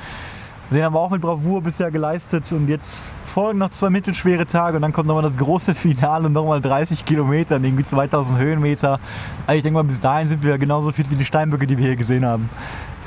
Den 0.69 0.83
haben 0.83 0.93
wir 0.93 1.00
auch 1.00 1.09
mit 1.09 1.21
Bravour 1.21 1.62
bisher 1.62 1.91
geleistet 1.91 2.51
und 2.51 2.67
jetzt 2.67 3.07
folgen 3.25 3.59
noch 3.59 3.71
zwei 3.71 3.89
mittelschwere 3.89 4.45
Tage 4.45 4.75
und 4.75 4.81
dann 4.81 4.91
kommt 4.91 5.07
nochmal 5.07 5.24
das 5.24 5.38
große 5.38 5.75
Finale, 5.75 6.29
nochmal 6.29 6.59
30 6.59 7.05
Kilometer, 7.05 7.55
irgendwie 7.55 7.86
2000 7.86 8.38
Höhenmeter. 8.38 9.00
Also 9.45 9.57
ich 9.57 9.63
denke 9.63 9.75
mal, 9.75 9.83
bis 9.83 10.01
dahin 10.01 10.27
sind 10.27 10.43
wir 10.43 10.57
genauso 10.57 10.91
fit 10.91 11.09
wie 11.09 11.15
die 11.15 11.24
Steinböcke, 11.24 11.67
die 11.67 11.77
wir 11.77 11.86
hier 11.86 11.95
gesehen 11.95 12.25
haben. 12.25 12.50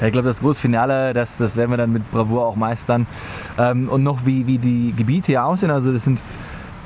Ja, 0.00 0.06
ich 0.06 0.12
glaube, 0.12 0.28
das 0.28 0.40
große 0.40 0.62
Finale, 0.62 1.12
das, 1.12 1.36
das 1.36 1.56
werden 1.56 1.70
wir 1.70 1.76
dann 1.76 1.92
mit 1.92 2.10
Bravour 2.10 2.46
auch 2.46 2.56
meistern. 2.56 3.06
Ähm, 3.58 3.90
und 3.90 4.02
noch 4.02 4.24
wie, 4.24 4.46
wie 4.46 4.56
die 4.56 4.94
Gebiete 4.96 5.26
hier 5.26 5.44
aussehen, 5.44 5.70
also 5.70 5.92
das 5.92 6.04
sind 6.04 6.22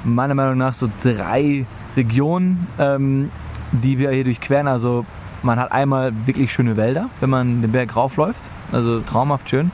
meiner 0.02 0.34
Meinung 0.34 0.58
nach 0.58 0.74
so 0.74 0.88
drei 1.04 1.66
Regionen, 1.96 2.66
ähm, 2.80 3.30
die 3.70 3.98
wir 3.98 4.10
hier 4.10 4.24
durchqueren. 4.24 4.66
Also 4.66 5.06
man 5.42 5.60
hat 5.60 5.70
einmal 5.70 6.12
wirklich 6.26 6.52
schöne 6.52 6.76
Wälder, 6.76 7.08
wenn 7.20 7.30
man 7.30 7.62
den 7.62 7.70
Berg 7.70 7.94
raufläuft, 7.94 8.50
also 8.72 9.00
traumhaft 9.00 9.48
schön. 9.48 9.70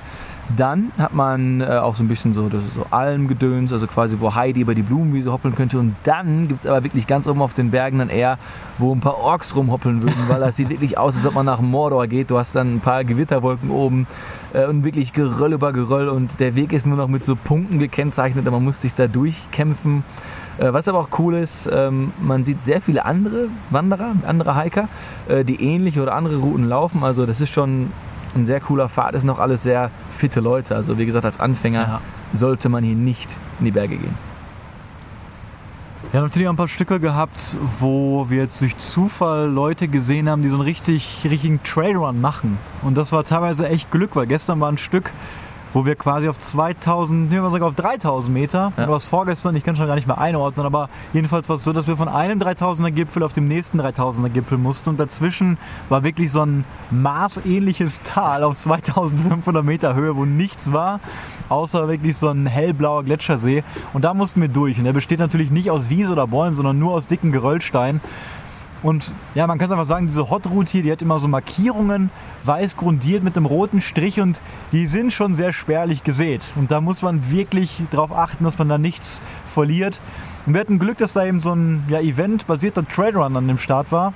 Dann 0.57 0.91
hat 0.99 1.15
man 1.15 1.61
äh, 1.61 1.65
auch 1.67 1.95
so 1.95 2.03
ein 2.03 2.09
bisschen 2.09 2.35
so, 2.35 2.49
das 2.49 2.63
so 2.75 2.87
Almgedöns, 2.91 3.73
also 3.73 3.87
quasi 3.87 4.17
wo 4.19 4.35
Heidi 4.35 4.61
über 4.61 4.75
die 4.75 4.83
Blumenwiese 4.83 5.33
hoppeln 5.33 5.55
könnte. 5.55 5.79
Und 5.79 5.95
dann 6.05 6.49
gibt 6.49 6.65
es 6.65 6.71
aber 6.71 6.85
wirklich 6.85 7.07
ganz 7.07 7.29
oben 7.29 7.43
auf 7.43 7.55
den 7.55 7.71
Bergen 7.71 7.99
dann 7.99 8.09
eher, 8.09 8.39
wo 8.79 8.95
ein 8.95 9.01
paar 9.01 9.19
Orks 9.19 9.55
rumhoppeln 9.55 10.03
würden, 10.03 10.29
weil 10.29 10.41
das 10.41 10.57
sieht 10.57 10.69
wirklich 10.71 10.99
aus, 10.99 11.17
als 11.17 11.27
ob 11.27 11.35
man 11.35 11.47
nach 11.47 11.61
Mordor 11.61 12.07
geht. 12.07 12.31
Du 12.31 12.39
hast 12.39 12.55
dann 12.55 12.77
ein 12.77 12.81
paar 12.81 13.05
Gewitterwolken 13.05 13.71
oben 13.71 14.07
äh, 14.53 14.67
und 14.67 14.85
wirklich 14.85 15.13
Geröll 15.13 15.53
über 15.53 15.73
Geröll 15.73 16.09
und 16.09 16.41
der 16.41 16.55
Weg 16.55 16.73
ist 16.73 16.87
nur 16.87 16.97
noch 16.97 17.09
mit 17.09 17.25
so 17.25 17.37
Punkten 17.37 17.79
gekennzeichnet, 17.79 18.47
aber 18.47 18.57
man 18.57 18.65
muss 18.65 18.81
sich 18.81 18.95
da 18.95 19.07
durchkämpfen. 19.07 20.05
Äh, 20.59 20.73
was 20.73 20.89
aber 20.89 20.99
auch 20.99 21.09
cool 21.19 21.35
ist, 21.37 21.69
ähm, 21.73 22.13
man 22.21 22.45
sieht 22.45 22.65
sehr 22.65 22.81
viele 22.81 23.05
andere 23.05 23.49
Wanderer, 23.71 24.15
andere 24.27 24.61
Hiker, 24.61 24.89
äh, 25.29 25.45
die 25.45 25.63
ähnliche 25.63 26.03
oder 26.03 26.15
andere 26.15 26.37
Routen 26.37 26.69
laufen. 26.69 27.03
Also 27.03 27.25
das 27.25 27.41
ist 27.41 27.51
schon 27.51 27.93
ein 28.35 28.47
sehr 28.47 28.61
cooler 28.61 28.89
Pfad, 28.89 29.15
ist 29.15 29.25
noch 29.25 29.39
alles 29.39 29.63
sehr 29.63 29.91
fitte 30.17 30.41
Leute. 30.41 30.77
Also 30.77 30.99
wie 30.99 31.07
gesagt, 31.07 31.25
als 31.25 31.41
Anfänger 31.41 31.81
ja. 31.81 32.01
sollte 32.33 32.69
man 32.69 32.85
hier 32.85 32.95
nicht 32.95 33.37
in 33.59 33.67
die 33.67 33.71
Berge 33.71 33.97
gehen. 33.97 34.31
Wir 36.11 36.19
haben 36.19 36.27
natürlich 36.27 36.49
auch 36.49 36.53
ein 36.53 36.57
paar 36.57 36.67
Stücke 36.67 36.99
gehabt, 36.99 37.57
wo 37.79 38.29
wir 38.31 38.39
jetzt 38.39 38.61
durch 38.61 38.77
Zufall 38.79 39.49
Leute 39.49 39.87
gesehen 39.87 40.29
haben, 40.29 40.43
die 40.43 40.49
so 40.49 40.57
einen 40.57 40.65
richtig, 40.65 41.21
richtigen 41.25 41.63
Trailrun 41.63 42.21
machen. 42.21 42.59
Und 42.83 42.97
das 42.97 43.13
war 43.13 43.23
teilweise 43.23 43.69
echt 43.69 43.93
Glück, 43.93 44.17
weil 44.17 44.27
gestern 44.27 44.59
war 44.59 44.73
ein 44.73 44.79
Stück, 44.79 45.13
wo 45.73 45.87
wir 45.87 45.95
quasi 45.95 46.29
auf 46.29 46.39
2000, 46.39 47.31
nehmen 47.31 47.43
wir 47.43 47.51
sogar 47.51 47.69
auf 47.69 47.75
3000 47.75 48.33
Meter, 48.33 48.73
ja. 48.77 48.89
was 48.89 49.07
vorgestern, 49.07 49.55
ich 49.57 49.65
kann 49.65 49.77
schon 49.77 49.87
gar 49.87 49.95
nicht 49.95 50.07
mehr 50.07 50.19
einordnen, 50.19 50.67
aber 50.67 50.89
jedenfalls 51.13 51.49
war 51.49 51.57
es 51.57 51.65
so, 51.65 51.73
dass 51.73 51.87
wir 51.87 51.97
von 51.97 52.09
einem 52.09 52.39
3000er 52.41 52.91
Gipfel 52.91 53.23
auf 53.23 53.33
dem 53.33 53.49
nächsten 53.49 53.81
3000er 53.81 54.29
Gipfel 54.29 54.59
mussten 54.59 54.91
und 54.91 55.01
dazwischen 55.01 55.59
war 55.89 56.03
wirklich 56.03 56.33
so 56.33 56.43
ein 56.43 56.65
maßähnliches 56.91 58.03
Tal 58.03 58.43
auf 58.43 58.57
2500 58.57 59.65
Meter 59.65 59.95
Höhe, 59.95 60.17
wo 60.17 60.25
nichts 60.25 60.73
war, 60.73 61.01
außer 61.49 61.89
wirklich 61.89 62.17
so 62.17 62.29
ein 62.29 62.47
hellblauer 62.47 63.05
Gletschersee. 63.05 63.65
Und 63.93 64.05
da 64.05 64.15
mussten 64.15 64.41
wir 64.41 64.49
durch. 64.49 64.79
Und 64.79 64.85
der 64.85 64.93
besteht 64.93 65.19
natürlich 65.19 65.51
nicht 65.51 65.71
aus 65.71 65.91
Wiese 65.91 66.13
oder 66.13 66.27
Bäumen, 66.27 66.57
sondern 66.57 66.79
nur 66.79 66.93
aus 66.93 67.07
dicken 67.07 67.33
Geröllsteinen 67.33 68.01
und 68.83 69.13
ja, 69.35 69.47
man 69.47 69.59
kann 69.59 69.67
es 69.67 69.73
einfach 69.73 69.85
sagen, 69.85 70.07
diese 70.07 70.31
Hot 70.31 70.47
Route 70.47 70.73
hier, 70.73 70.83
die 70.83 70.93
hat 70.93 71.03
immer 71.03 71.19
so 71.19 71.29
Markierungen, 71.29 72.11
weiß 72.45 72.77
grundiert 72.77 73.23
mit 73.23 73.37
einem 73.37 73.47
roten 73.47 73.81
Strich 73.81 74.21
und 74.21 74.41
die 74.73 74.87
sind 74.87 75.13
schon 75.13 75.35
sehr 75.35 75.53
spärlich 75.53 76.03
gesät. 76.03 76.43
Und 76.57 76.71
da 76.71 76.81
muss 76.81 77.03
man 77.03 77.31
wirklich 77.31 77.83
darauf 77.91 78.13
achten, 78.13 78.45
dass 78.45 78.59
man 78.59 78.69
da 78.69 78.79
nichts 78.79 79.21
verliert. 79.47 80.01
Und 80.47 80.55
wir 80.55 80.61
hatten 80.61 80.79
Glück, 80.79 80.99
dass 80.99 81.13
da 81.13 81.25
eben 81.25 81.41
so 81.41 81.53
ein 81.53 81.85
ja, 81.89 82.01
Event-basierter 82.01 82.87
Trailrun 82.89 83.37
an 83.37 83.49
dem 83.49 83.59
Start 83.59 83.93
war 83.93 84.15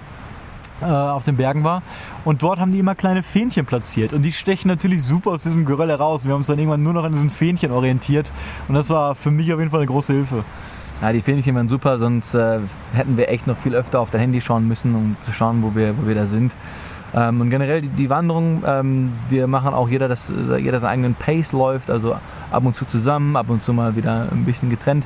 äh, 0.81 0.87
auf 0.87 1.25
den 1.25 1.37
Bergen 1.37 1.65
war. 1.65 1.83
Und 2.25 2.43
dort 2.43 2.59
haben 2.59 2.73
die 2.73 2.79
immer 2.79 2.95
kleine 2.95 3.23
Fähnchen 3.23 3.67
platziert. 3.67 4.13
Und 4.13 4.23
die 4.23 4.33
stechen 4.33 4.69
natürlich 4.69 5.03
super 5.03 5.31
aus 5.31 5.43
diesem 5.43 5.65
Geröll 5.65 5.89
heraus. 5.89 6.25
Wir 6.25 6.33
haben 6.33 6.39
uns 6.39 6.47
dann 6.47 6.59
irgendwann 6.59 6.83
nur 6.83 6.93
noch 6.93 7.05
an 7.05 7.13
diesen 7.13 7.31
Fähnchen 7.31 7.71
orientiert. 7.71 8.31
Und 8.69 8.75
das 8.75 8.91
war 8.91 9.15
für 9.15 9.31
mich 9.31 9.53
auf 9.53 9.59
jeden 9.59 9.71
Fall 9.71 9.81
eine 9.81 9.87
große 9.87 10.13
Hilfe. 10.13 10.45
Ja, 11.05 11.13
die 11.13 11.21
Fähnchen 11.21 11.55
waren 11.55 11.69
super, 11.69 11.99
sonst 11.99 12.35
äh, 12.35 12.61
hätten 12.95 13.19
wir 13.19 13.29
echt 13.29 13.47
noch 13.47 13.59
viel 13.59 13.75
öfter 13.75 14.01
auf 14.01 14.09
dein 14.09 14.23
Handy 14.23 14.41
schauen 14.41 14.67
müssen, 14.67 14.95
um 14.95 15.17
zu 15.21 15.35
schauen, 15.35 15.63
wo 15.63 15.75
wir, 15.75 15.99
wo 15.99 16.09
wir 16.09 16.15
da 16.15 16.25
sind. 16.25 16.55
Ähm, 17.15 17.43
und 17.43 17.51
generell 17.51 17.83
die, 17.83 17.91
die 17.91 18.09
Wanderung, 18.09 18.63
ähm, 18.67 19.13
wir 19.29 19.47
machen 19.47 19.75
auch 19.75 19.91
jeder, 19.91 20.09
dass 20.09 20.33
jeder 20.59 20.81
seinen 20.81 20.93
eigenen 20.93 21.15
Pace 21.15 21.53
läuft, 21.53 21.91
also 21.91 22.17
ab 22.51 22.65
und 22.65 22.75
zu 22.75 22.87
zusammen, 22.87 23.37
ab 23.37 23.51
und 23.51 23.63
zu 23.63 23.75
mal 23.75 23.97
wieder 23.97 24.29
ein 24.33 24.47
bisschen 24.47 24.71
getrennt. 24.71 25.05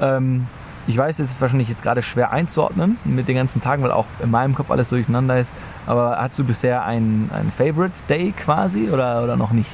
Ähm, 0.00 0.46
ich 0.86 0.96
weiß, 0.96 1.18
es 1.18 1.32
ist 1.32 1.40
wahrscheinlich 1.42 1.68
jetzt 1.68 1.82
gerade 1.82 2.00
schwer 2.00 2.32
einzuordnen 2.32 2.96
mit 3.04 3.28
den 3.28 3.36
ganzen 3.36 3.60
Tagen, 3.60 3.82
weil 3.82 3.92
auch 3.92 4.06
in 4.22 4.30
meinem 4.30 4.54
Kopf 4.54 4.70
alles 4.70 4.88
durcheinander 4.88 5.38
ist. 5.38 5.52
Aber 5.86 6.16
hast 6.18 6.38
du 6.38 6.44
bisher 6.44 6.86
einen, 6.86 7.30
einen 7.34 7.50
Favorite 7.50 8.00
Day 8.08 8.32
quasi 8.32 8.88
oder, 8.88 9.22
oder 9.22 9.36
noch 9.36 9.52
nicht? 9.52 9.70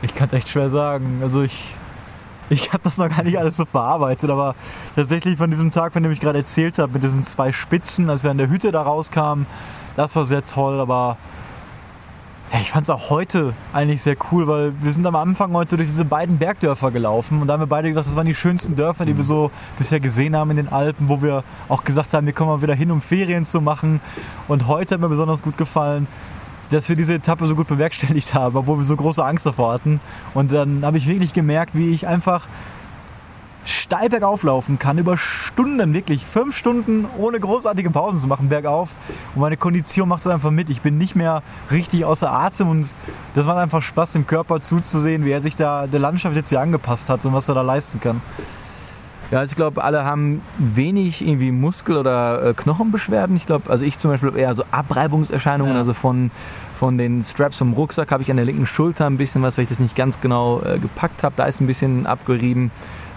Ich 0.00 0.14
kann 0.14 0.28
es 0.28 0.32
echt 0.32 0.48
schwer 0.48 0.70
sagen. 0.70 1.18
Also 1.22 1.42
ich 1.42 1.76
ich 2.50 2.72
habe 2.72 2.82
das 2.84 2.98
noch 2.98 3.08
gar 3.08 3.22
nicht 3.22 3.38
alles 3.38 3.56
so 3.56 3.64
verarbeitet, 3.64 4.30
aber 4.30 4.54
tatsächlich 4.94 5.36
von 5.36 5.50
diesem 5.50 5.70
Tag, 5.70 5.92
von 5.92 6.02
dem 6.02 6.12
ich 6.12 6.20
gerade 6.20 6.38
erzählt 6.38 6.78
habe, 6.78 6.92
mit 6.92 7.02
diesen 7.02 7.22
zwei 7.22 7.52
Spitzen, 7.52 8.10
als 8.10 8.22
wir 8.22 8.30
an 8.30 8.38
der 8.38 8.48
Hütte 8.48 8.72
da 8.72 8.82
rauskamen, 8.82 9.46
das 9.96 10.14
war 10.16 10.26
sehr 10.26 10.44
toll, 10.44 10.80
aber 10.80 11.16
ja, 12.52 12.60
ich 12.60 12.70
fand 12.70 12.84
es 12.84 12.90
auch 12.90 13.10
heute 13.10 13.54
eigentlich 13.72 14.02
sehr 14.02 14.16
cool, 14.30 14.46
weil 14.46 14.72
wir 14.80 14.92
sind 14.92 15.04
am 15.06 15.16
Anfang 15.16 15.52
heute 15.54 15.76
durch 15.76 15.88
diese 15.88 16.04
beiden 16.04 16.38
Bergdörfer 16.38 16.90
gelaufen 16.90 17.40
und 17.40 17.48
da 17.48 17.54
haben 17.54 17.60
wir 17.60 17.66
beide 17.66 17.88
gesagt, 17.88 18.06
das 18.06 18.14
waren 18.14 18.26
die 18.26 18.34
schönsten 18.34 18.76
Dörfer, 18.76 19.04
die 19.06 19.16
wir 19.16 19.24
so 19.24 19.50
bisher 19.78 19.98
gesehen 19.98 20.36
haben 20.36 20.50
in 20.50 20.56
den 20.56 20.68
Alpen, 20.68 21.08
wo 21.08 21.22
wir 21.22 21.42
auch 21.68 21.82
gesagt 21.82 22.12
haben, 22.12 22.26
wir 22.26 22.32
kommen 22.32 22.50
mal 22.50 22.62
wieder 22.62 22.74
hin, 22.74 22.90
um 22.90 23.00
Ferien 23.00 23.44
zu 23.44 23.60
machen. 23.60 24.00
Und 24.46 24.68
heute 24.68 24.94
hat 24.94 25.00
mir 25.00 25.08
besonders 25.08 25.42
gut 25.42 25.56
gefallen, 25.56 26.06
dass 26.70 26.88
wir 26.88 26.96
diese 26.96 27.14
Etappe 27.14 27.46
so 27.46 27.54
gut 27.54 27.66
bewerkstelligt 27.66 28.34
haben, 28.34 28.56
obwohl 28.56 28.78
wir 28.78 28.84
so 28.84 28.96
große 28.96 29.24
Angst 29.24 29.46
davor 29.46 29.72
hatten. 29.72 30.00
Und 30.34 30.52
dann 30.52 30.84
habe 30.84 30.98
ich 30.98 31.06
wirklich 31.06 31.32
gemerkt, 31.32 31.74
wie 31.74 31.90
ich 31.90 32.06
einfach 32.06 32.46
steil 33.64 34.08
bergauf 34.08 34.42
laufen 34.42 34.78
kann, 34.78 34.98
über 34.98 35.16
Stunden, 35.16 35.94
wirklich 35.94 36.26
fünf 36.26 36.56
Stunden 36.56 37.06
ohne 37.18 37.40
großartige 37.40 37.90
Pausen 37.90 38.18
zu 38.18 38.26
machen, 38.26 38.48
bergauf. 38.48 38.90
Und 39.34 39.40
meine 39.40 39.56
Kondition 39.56 40.08
macht 40.08 40.26
das 40.26 40.32
einfach 40.32 40.50
mit. 40.50 40.70
Ich 40.70 40.82
bin 40.82 40.98
nicht 40.98 41.16
mehr 41.16 41.42
richtig 41.70 42.04
außer 42.04 42.30
Atem 42.30 42.68
und 42.68 42.86
das 43.34 43.46
macht 43.46 43.58
einfach 43.58 43.82
Spaß, 43.82 44.12
dem 44.12 44.26
Körper 44.26 44.60
zuzusehen, 44.60 45.24
wie 45.24 45.30
er 45.30 45.40
sich 45.40 45.56
da 45.56 45.86
der 45.86 46.00
Landschaft 46.00 46.36
jetzt 46.36 46.50
hier 46.50 46.60
angepasst 46.60 47.08
hat 47.08 47.24
und 47.24 47.32
was 47.32 47.48
er 47.48 47.54
da 47.54 47.62
leisten 47.62 48.00
kann. 48.00 48.20
Ja, 49.34 49.40
also 49.40 49.50
ich 49.50 49.56
glaube, 49.56 49.82
alle 49.82 50.04
haben 50.04 50.42
wenig 50.58 51.26
irgendwie 51.26 51.50
Muskel- 51.50 51.96
oder 51.96 52.50
äh, 52.50 52.54
Knochenbeschwerden. 52.54 53.34
Ich 53.34 53.46
glaube, 53.46 53.68
also 53.68 53.84
ich 53.84 53.98
zum 53.98 54.12
Beispiel 54.12 54.36
eher 54.36 54.54
so 54.54 54.62
Abreibungserscheinungen, 54.70 55.72
ja. 55.72 55.80
also 55.80 55.92
von, 55.92 56.30
von 56.76 56.98
den 56.98 57.20
Straps 57.20 57.56
vom 57.56 57.72
Rucksack 57.72 58.12
habe 58.12 58.22
ich 58.22 58.30
an 58.30 58.36
der 58.36 58.46
linken 58.46 58.68
Schulter 58.68 59.06
ein 59.06 59.16
bisschen 59.16 59.42
was, 59.42 59.58
weil 59.58 59.64
ich 59.64 59.70
das 59.70 59.80
nicht 59.80 59.96
ganz 59.96 60.20
genau 60.20 60.62
äh, 60.62 60.78
gepackt 60.78 61.24
habe. 61.24 61.34
Da 61.36 61.46
ist 61.46 61.60
ein 61.60 61.66
bisschen 61.66 62.06
abgerieben. 62.06 62.70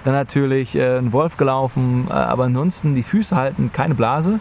Dann 0.06 0.15
natürlich 0.15 0.75
äh, 0.75 0.97
ein 0.97 1.13
Wolf 1.13 1.38
gelaufen, 1.38 2.08
äh, 2.10 2.13
aber 2.13 2.45
ansonsten 2.45 2.95
die 2.95 3.03
Füße 3.03 3.36
halten 3.36 3.69
keine 3.71 3.93
Blase, 3.93 4.39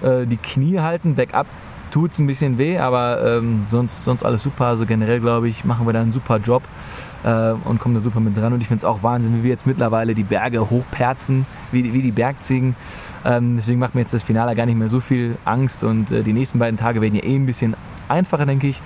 äh, 0.00 0.24
die 0.24 0.38
Knie 0.38 0.78
halten, 0.78 1.16
bergab 1.16 1.46
tut 1.90 2.12
es 2.12 2.18
ein 2.18 2.26
bisschen 2.28 2.56
weh, 2.56 2.78
aber 2.78 3.22
ähm, 3.26 3.66
sonst, 3.68 4.04
sonst 4.04 4.22
alles 4.22 4.42
super. 4.42 4.66
Also 4.66 4.86
generell 4.86 5.20
glaube 5.20 5.48
ich, 5.48 5.64
machen 5.64 5.86
wir 5.86 5.92
da 5.92 6.00
einen 6.00 6.12
super 6.12 6.38
Job 6.38 6.62
äh, 7.24 7.52
und 7.64 7.80
kommen 7.80 7.94
da 7.94 8.00
super 8.00 8.20
mit 8.20 8.36
dran. 8.36 8.52
Und 8.52 8.60
ich 8.60 8.68
finde 8.68 8.78
es 8.78 8.84
auch 8.84 9.02
Wahnsinn, 9.02 9.38
wie 9.38 9.42
wir 9.44 9.50
jetzt 9.50 9.66
mittlerweile 9.66 10.14
die 10.14 10.24
Berge 10.24 10.70
hochperzen, 10.70 11.46
wie, 11.72 11.92
wie 11.92 12.02
die 12.02 12.12
Bergziegen. 12.12 12.76
Ähm, 13.24 13.56
deswegen 13.56 13.78
macht 13.78 13.94
mir 13.94 14.02
jetzt 14.02 14.14
das 14.14 14.22
Finale 14.22 14.54
gar 14.54 14.66
nicht 14.66 14.78
mehr 14.78 14.88
so 14.88 15.00
viel 15.00 15.36
Angst 15.44 15.84
und 15.84 16.10
äh, 16.10 16.22
die 16.22 16.32
nächsten 16.32 16.58
beiden 16.58 16.78
Tage 16.78 17.00
werden 17.00 17.14
ja 17.14 17.22
eh 17.22 17.36
ein 17.36 17.46
bisschen 17.46 17.76
einfacher, 18.08 18.46
denke 18.46 18.68
ich. 18.68 18.80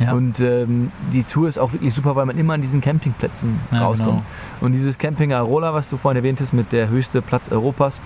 Ja. 0.00 0.12
Und 0.12 0.40
ähm, 0.40 0.90
die 1.12 1.22
Tour 1.22 1.48
ist 1.48 1.58
auch 1.58 1.72
wirklich 1.72 1.94
super, 1.94 2.16
weil 2.16 2.26
man 2.26 2.36
immer 2.36 2.54
an 2.54 2.62
diesen 2.62 2.80
Campingplätzen 2.80 3.60
ja, 3.70 3.82
rauskommt. 3.82 4.22
Genau. 4.22 4.66
Und 4.66 4.72
dieses 4.72 4.98
Camping 4.98 5.32
Arola, 5.32 5.72
was 5.72 5.88
du 5.90 5.96
vorhin 5.96 6.16
erwähnt 6.16 6.40
hast, 6.40 6.52
mit 6.52 6.72
der 6.72 6.88
höchste 6.88 7.22
Platz 7.22 7.48
Europas, 7.50 8.00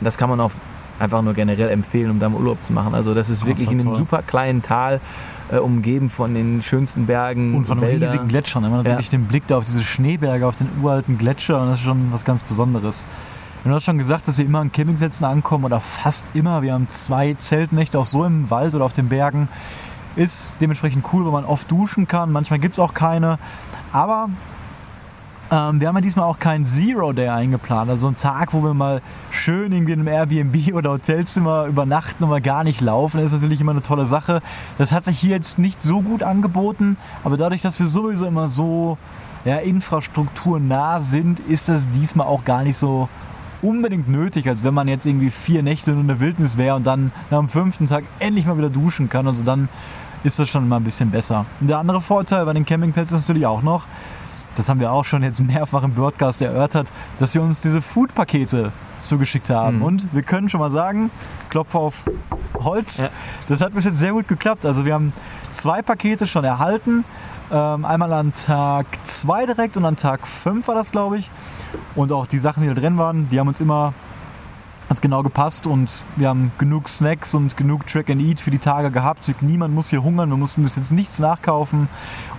das 0.00 0.18
kann 0.18 0.28
man 0.28 0.40
auf 0.40 0.54
einfach 0.98 1.22
nur 1.22 1.34
generell 1.34 1.68
empfehlen, 1.70 2.10
um 2.10 2.20
da 2.20 2.28
mal 2.28 2.38
Urlaub 2.38 2.62
zu 2.62 2.72
machen. 2.72 2.94
Also 2.94 3.14
das 3.14 3.30
ist 3.30 3.46
wirklich 3.46 3.70
in 3.70 3.80
einem 3.80 3.94
super 3.94 4.22
kleinen 4.22 4.62
Tal 4.62 5.00
äh, 5.50 5.58
umgeben 5.58 6.10
von 6.10 6.34
den 6.34 6.62
schönsten 6.62 7.06
Bergen. 7.06 7.54
Und 7.54 7.66
von 7.66 7.80
Wälder. 7.80 8.06
riesigen 8.06 8.28
Gletschern. 8.28 8.62
Man 8.62 8.72
hat 8.72 8.86
ja. 8.86 8.92
wirklich 8.92 9.10
den 9.10 9.24
Blick 9.24 9.46
da 9.46 9.58
auf 9.58 9.64
diese 9.64 9.82
Schneeberge, 9.82 10.46
auf 10.46 10.56
den 10.56 10.68
uralten 10.82 11.18
Gletscher 11.18 11.60
und 11.60 11.68
das 11.68 11.78
ist 11.78 11.84
schon 11.84 12.12
was 12.12 12.24
ganz 12.24 12.42
Besonderes. 12.42 13.06
Du 13.64 13.70
hast 13.70 13.84
schon 13.84 13.98
gesagt, 13.98 14.28
dass 14.28 14.38
wir 14.38 14.44
immer 14.44 14.60
an 14.60 14.72
Campingplätzen 14.72 15.26
ankommen 15.26 15.64
oder 15.64 15.80
fast 15.80 16.26
immer. 16.32 16.62
Wir 16.62 16.72
haben 16.72 16.88
zwei 16.88 17.34
Zeltnächte 17.34 17.98
auch 17.98 18.06
so 18.06 18.24
im 18.24 18.50
Wald 18.50 18.74
oder 18.74 18.84
auf 18.84 18.92
den 18.92 19.08
Bergen. 19.08 19.48
Ist 20.16 20.54
dementsprechend 20.60 21.04
cool, 21.12 21.24
weil 21.24 21.32
man 21.32 21.44
oft 21.44 21.70
duschen 21.70 22.08
kann. 22.08 22.32
Manchmal 22.32 22.60
gibt 22.60 22.74
es 22.74 22.78
auch 22.78 22.94
keine. 22.94 23.38
Aber 23.92 24.30
ähm, 25.50 25.80
wir 25.80 25.88
haben 25.88 25.94
ja 25.96 26.00
diesmal 26.00 26.26
auch 26.26 26.38
keinen 26.38 26.64
Zero 26.64 27.12
Day 27.12 27.28
eingeplant. 27.28 27.90
Also 27.90 28.08
einen 28.08 28.16
Tag, 28.16 28.52
wo 28.52 28.62
wir 28.62 28.74
mal 28.74 29.00
schön 29.30 29.72
in 29.72 29.90
einem 29.90 30.06
Airbnb 30.06 30.72
oder 30.74 30.90
Hotelzimmer 30.90 31.66
übernachten 31.66 32.24
und 32.24 32.30
mal 32.30 32.40
gar 32.40 32.64
nicht 32.64 32.80
laufen, 32.80 33.18
das 33.18 33.26
ist 33.26 33.32
natürlich 33.34 33.60
immer 33.60 33.72
eine 33.72 33.82
tolle 33.82 34.06
Sache. 34.06 34.42
Das 34.76 34.92
hat 34.92 35.04
sich 35.04 35.18
hier 35.18 35.30
jetzt 35.30 35.58
nicht 35.58 35.80
so 35.80 36.02
gut 36.02 36.22
angeboten, 36.22 36.96
aber 37.24 37.36
dadurch, 37.36 37.62
dass 37.62 37.78
wir 37.78 37.86
sowieso 37.86 38.26
immer 38.26 38.48
so 38.48 38.98
ja, 39.44 39.56
infrastrukturnah 39.56 41.00
sind, 41.00 41.40
ist 41.40 41.68
das 41.68 41.88
diesmal 41.90 42.26
auch 42.26 42.44
gar 42.44 42.64
nicht 42.64 42.76
so 42.76 43.08
unbedingt 43.62 44.08
nötig, 44.08 44.48
als 44.48 44.62
wenn 44.62 44.74
man 44.74 44.86
jetzt 44.86 45.06
irgendwie 45.06 45.30
vier 45.30 45.62
Nächte 45.62 45.92
in 45.92 46.06
der 46.06 46.20
Wildnis 46.20 46.56
wäre 46.56 46.76
und 46.76 46.86
dann 46.86 47.10
dem 47.30 47.48
fünften 47.48 47.86
Tag 47.86 48.04
endlich 48.18 48.46
mal 48.46 48.58
wieder 48.58 48.70
duschen 48.70 49.08
kann. 49.08 49.26
Also 49.26 49.44
dann 49.44 49.68
ist 50.24 50.38
das 50.38 50.48
schon 50.48 50.68
mal 50.68 50.76
ein 50.76 50.84
bisschen 50.84 51.10
besser. 51.10 51.46
Und 51.60 51.68
der 51.68 51.78
andere 51.78 52.00
Vorteil 52.00 52.44
bei 52.44 52.52
den 52.52 52.64
Campingplätzen 52.64 53.16
ist 53.16 53.22
natürlich 53.22 53.46
auch 53.46 53.62
noch, 53.62 53.86
das 54.58 54.68
haben 54.68 54.80
wir 54.80 54.92
auch 54.92 55.04
schon 55.04 55.22
jetzt 55.22 55.40
mehrfach 55.40 55.82
im 55.82 55.94
Broadcast 55.94 56.42
erörtert, 56.42 56.90
dass 57.18 57.34
wir 57.34 57.42
uns 57.42 57.60
diese 57.60 57.80
Food-Pakete 57.80 58.72
zugeschickt 59.00 59.50
haben. 59.50 59.76
Mhm. 59.78 59.82
Und 59.84 60.14
wir 60.14 60.22
können 60.22 60.48
schon 60.48 60.60
mal 60.60 60.70
sagen, 60.70 61.10
Klopf 61.50 61.74
auf 61.74 62.04
Holz, 62.58 62.98
Ja. 62.98 63.10
das 63.48 63.60
hat 63.60 63.74
bis 63.74 63.84
jetzt 63.84 63.98
sehr 63.98 64.12
gut 64.12 64.26
geklappt. 64.28 64.66
Also 64.66 64.84
wir 64.84 64.94
haben 64.94 65.12
zwei 65.50 65.82
Pakete 65.82 66.26
schon 66.26 66.44
erhalten. 66.44 67.04
Ähm, 67.50 67.84
einmal 67.84 68.12
an 68.12 68.32
Tag 68.32 68.86
2 69.04 69.46
direkt 69.46 69.76
und 69.76 69.84
an 69.84 69.96
Tag 69.96 70.26
5 70.26 70.68
war 70.68 70.74
das, 70.74 70.90
glaube 70.90 71.18
ich. 71.18 71.30
Und 71.94 72.12
auch 72.12 72.26
die 72.26 72.38
Sachen, 72.38 72.62
die 72.62 72.68
da 72.68 72.74
drin 72.74 72.98
waren, 72.98 73.28
die 73.30 73.40
haben 73.40 73.48
uns 73.48 73.60
immer 73.60 73.94
hat 74.88 75.02
genau 75.02 75.22
gepasst 75.22 75.66
und 75.66 76.02
wir 76.16 76.28
haben 76.28 76.50
genug 76.56 76.88
Snacks 76.88 77.34
und 77.34 77.56
genug 77.58 77.86
Track 77.86 78.08
and 78.08 78.22
Eat 78.22 78.40
für 78.40 78.50
die 78.50 78.58
Tage 78.58 78.90
gehabt. 78.90 79.30
Niemand 79.42 79.74
muss 79.74 79.90
hier 79.90 80.02
hungern, 80.02 80.30
wir 80.30 80.36
mussten 80.38 80.62
bis 80.62 80.76
jetzt 80.76 80.92
nichts 80.92 81.18
nachkaufen 81.18 81.88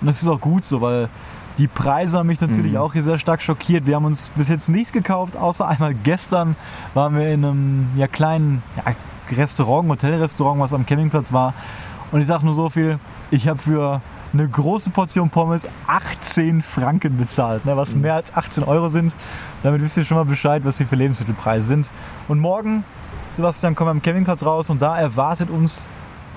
und 0.02 0.08
das 0.08 0.22
ist 0.24 0.28
auch 0.28 0.42
gut 0.42 0.66
so, 0.66 0.82
weil 0.82 1.10
die 1.60 1.68
Preise 1.68 2.18
haben 2.18 2.28
mich 2.28 2.40
natürlich 2.40 2.72
Mhm. 2.72 2.78
auch 2.80 2.94
hier 2.94 3.04
sehr 3.04 3.18
stark 3.18 3.42
schockiert. 3.42 3.86
Wir 3.86 3.96
haben 3.96 4.06
uns 4.06 4.30
bis 4.30 4.48
jetzt 4.48 4.70
nichts 4.70 4.94
gekauft, 4.94 5.36
außer 5.36 5.68
einmal 5.68 5.94
gestern 5.94 6.56
waren 6.94 7.16
wir 7.16 7.30
in 7.32 7.44
einem 7.44 7.88
ja, 7.98 8.08
kleinen 8.08 8.64
ja, 8.78 8.96
Restaurant, 9.36 9.90
Hotelrestaurant, 9.90 10.60
was 10.60 10.74
am 10.74 10.86
Campingplatz 10.86 11.34
war. 11.34 11.54
Und 12.12 12.22
ich 12.22 12.28
sage 12.28 12.46
nur 12.46 12.54
so 12.54 12.70
viel, 12.70 12.98
ich 13.30 13.48
habe 13.48 13.60
für 13.60 14.02
eine 14.32 14.48
große 14.48 14.90
Portion 14.92 15.30
Pommes 15.30 15.68
18 15.88 16.62
Franken 16.62 17.18
bezahlt, 17.18 17.66
ne, 17.66 17.76
was 17.76 17.94
mehr 17.94 18.16
als 18.16 18.34
18 18.36 18.64
Euro 18.64 18.90
sind. 18.90 19.14
Damit 19.62 19.82
wisst 19.82 19.98
ihr 19.98 20.06
schon 20.06 20.18
mal 20.18 20.26
Bescheid, 20.26 20.64
was 20.66 20.78
hier 20.78 20.88
für 20.88 20.96
Lebensmittelpreise 20.96 21.68
sind. 21.68 21.92
Und 22.28 22.40
morgen, 22.40 22.84
Sebastian, 23.34 23.76
kommen 23.76 23.88
wir 23.88 23.92
am 23.92 24.02
Campingplatz 24.02 24.44
raus 24.46 24.70
und 24.70 24.82
da 24.82 24.98
erwartet 24.98 25.50
uns, 25.50 25.90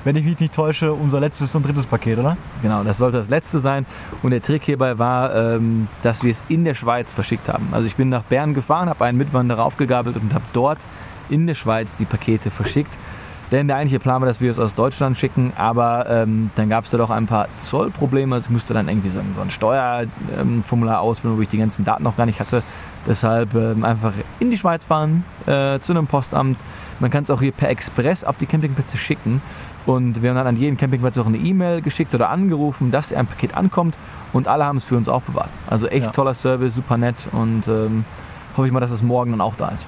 wenn 0.04 0.16
ich 0.16 0.24
mich 0.24 0.38
nicht 0.38 0.54
täusche, 0.54 0.92
unser 0.92 1.20
letztes 1.20 1.54
und 1.54 1.66
drittes 1.66 1.86
Paket, 1.86 2.18
oder? 2.18 2.36
Genau, 2.62 2.82
das 2.84 2.98
sollte 2.98 3.18
das 3.18 3.28
letzte 3.30 3.60
sein. 3.60 3.86
Und 4.22 4.30
der 4.30 4.42
Trick 4.42 4.64
hierbei 4.64 4.98
war, 4.98 5.34
ähm, 5.34 5.88
dass 6.02 6.22
wir 6.22 6.30
es 6.30 6.42
in 6.48 6.64
der 6.64 6.74
Schweiz 6.74 7.14
verschickt 7.14 7.48
haben. 7.48 7.68
Also 7.72 7.86
ich 7.86 7.96
bin 7.96 8.08
nach 8.08 8.22
Bern 8.22 8.54
gefahren, 8.54 8.88
habe 8.88 9.04
einen 9.04 9.18
Mitwanderer 9.18 9.64
aufgegabelt 9.64 10.16
und 10.16 10.34
habe 10.34 10.44
dort 10.52 10.78
in 11.28 11.46
der 11.46 11.54
Schweiz 11.54 11.96
die 11.96 12.04
Pakete 12.04 12.50
verschickt. 12.50 12.96
Denn 13.52 13.68
der 13.68 13.76
eigentliche 13.76 14.00
Plan 14.00 14.20
war, 14.22 14.26
dass 14.26 14.40
wir 14.40 14.50
es 14.50 14.58
aus 14.58 14.74
Deutschland 14.74 15.18
schicken, 15.18 15.52
aber 15.56 16.06
ähm, 16.08 16.50
dann 16.54 16.70
gab 16.70 16.84
es 16.86 16.90
da 16.90 16.96
doch 16.96 17.10
ein 17.10 17.26
paar 17.26 17.48
Zollprobleme. 17.60 18.38
Ich 18.38 18.48
musste 18.48 18.72
dann 18.72 18.88
irgendwie 18.88 19.10
so 19.10 19.20
ein, 19.20 19.34
so 19.34 19.42
ein 19.42 19.50
Steuerformular 19.50 21.00
ausfüllen, 21.00 21.36
wo 21.36 21.42
ich 21.42 21.48
die 21.48 21.58
ganzen 21.58 21.84
Daten 21.84 22.02
noch 22.02 22.16
gar 22.16 22.24
nicht 22.24 22.40
hatte. 22.40 22.62
Deshalb 23.06 23.54
ähm, 23.54 23.84
einfach 23.84 24.14
in 24.38 24.50
die 24.50 24.56
Schweiz 24.56 24.86
fahren, 24.86 25.24
äh, 25.46 25.78
zu 25.80 25.92
einem 25.92 26.06
Postamt. 26.06 26.58
Man 26.98 27.10
kann 27.10 27.24
es 27.24 27.30
auch 27.30 27.40
hier 27.40 27.52
per 27.52 27.68
Express 27.68 28.24
auf 28.24 28.36
die 28.38 28.46
Campingplätze 28.46 28.96
schicken. 28.96 29.42
Und 29.84 30.22
wir 30.22 30.30
haben 30.30 30.36
dann 30.36 30.46
an 30.46 30.56
jeden 30.56 30.76
Campingplatz 30.78 31.18
auch 31.18 31.26
eine 31.26 31.36
E-Mail 31.36 31.82
geschickt 31.82 32.14
oder 32.14 32.30
angerufen, 32.30 32.90
dass 32.90 33.12
ein 33.12 33.26
Paket 33.26 33.54
ankommt. 33.54 33.98
Und 34.32 34.48
alle 34.48 34.64
haben 34.64 34.78
es 34.78 34.84
für 34.84 34.96
uns 34.96 35.08
aufbewahrt. 35.08 35.50
Also 35.68 35.88
echt 35.88 36.06
Ja. 36.06 36.12
toller 36.12 36.32
Service, 36.34 36.74
super 36.76 36.96
nett. 36.96 37.16
Und 37.32 37.68
ähm, 37.68 38.06
hoffe 38.56 38.66
ich 38.66 38.72
mal, 38.72 38.80
dass 38.80 38.92
es 38.92 39.02
morgen 39.02 39.32
dann 39.32 39.40
auch 39.42 39.56
da 39.56 39.68
ist. 39.70 39.86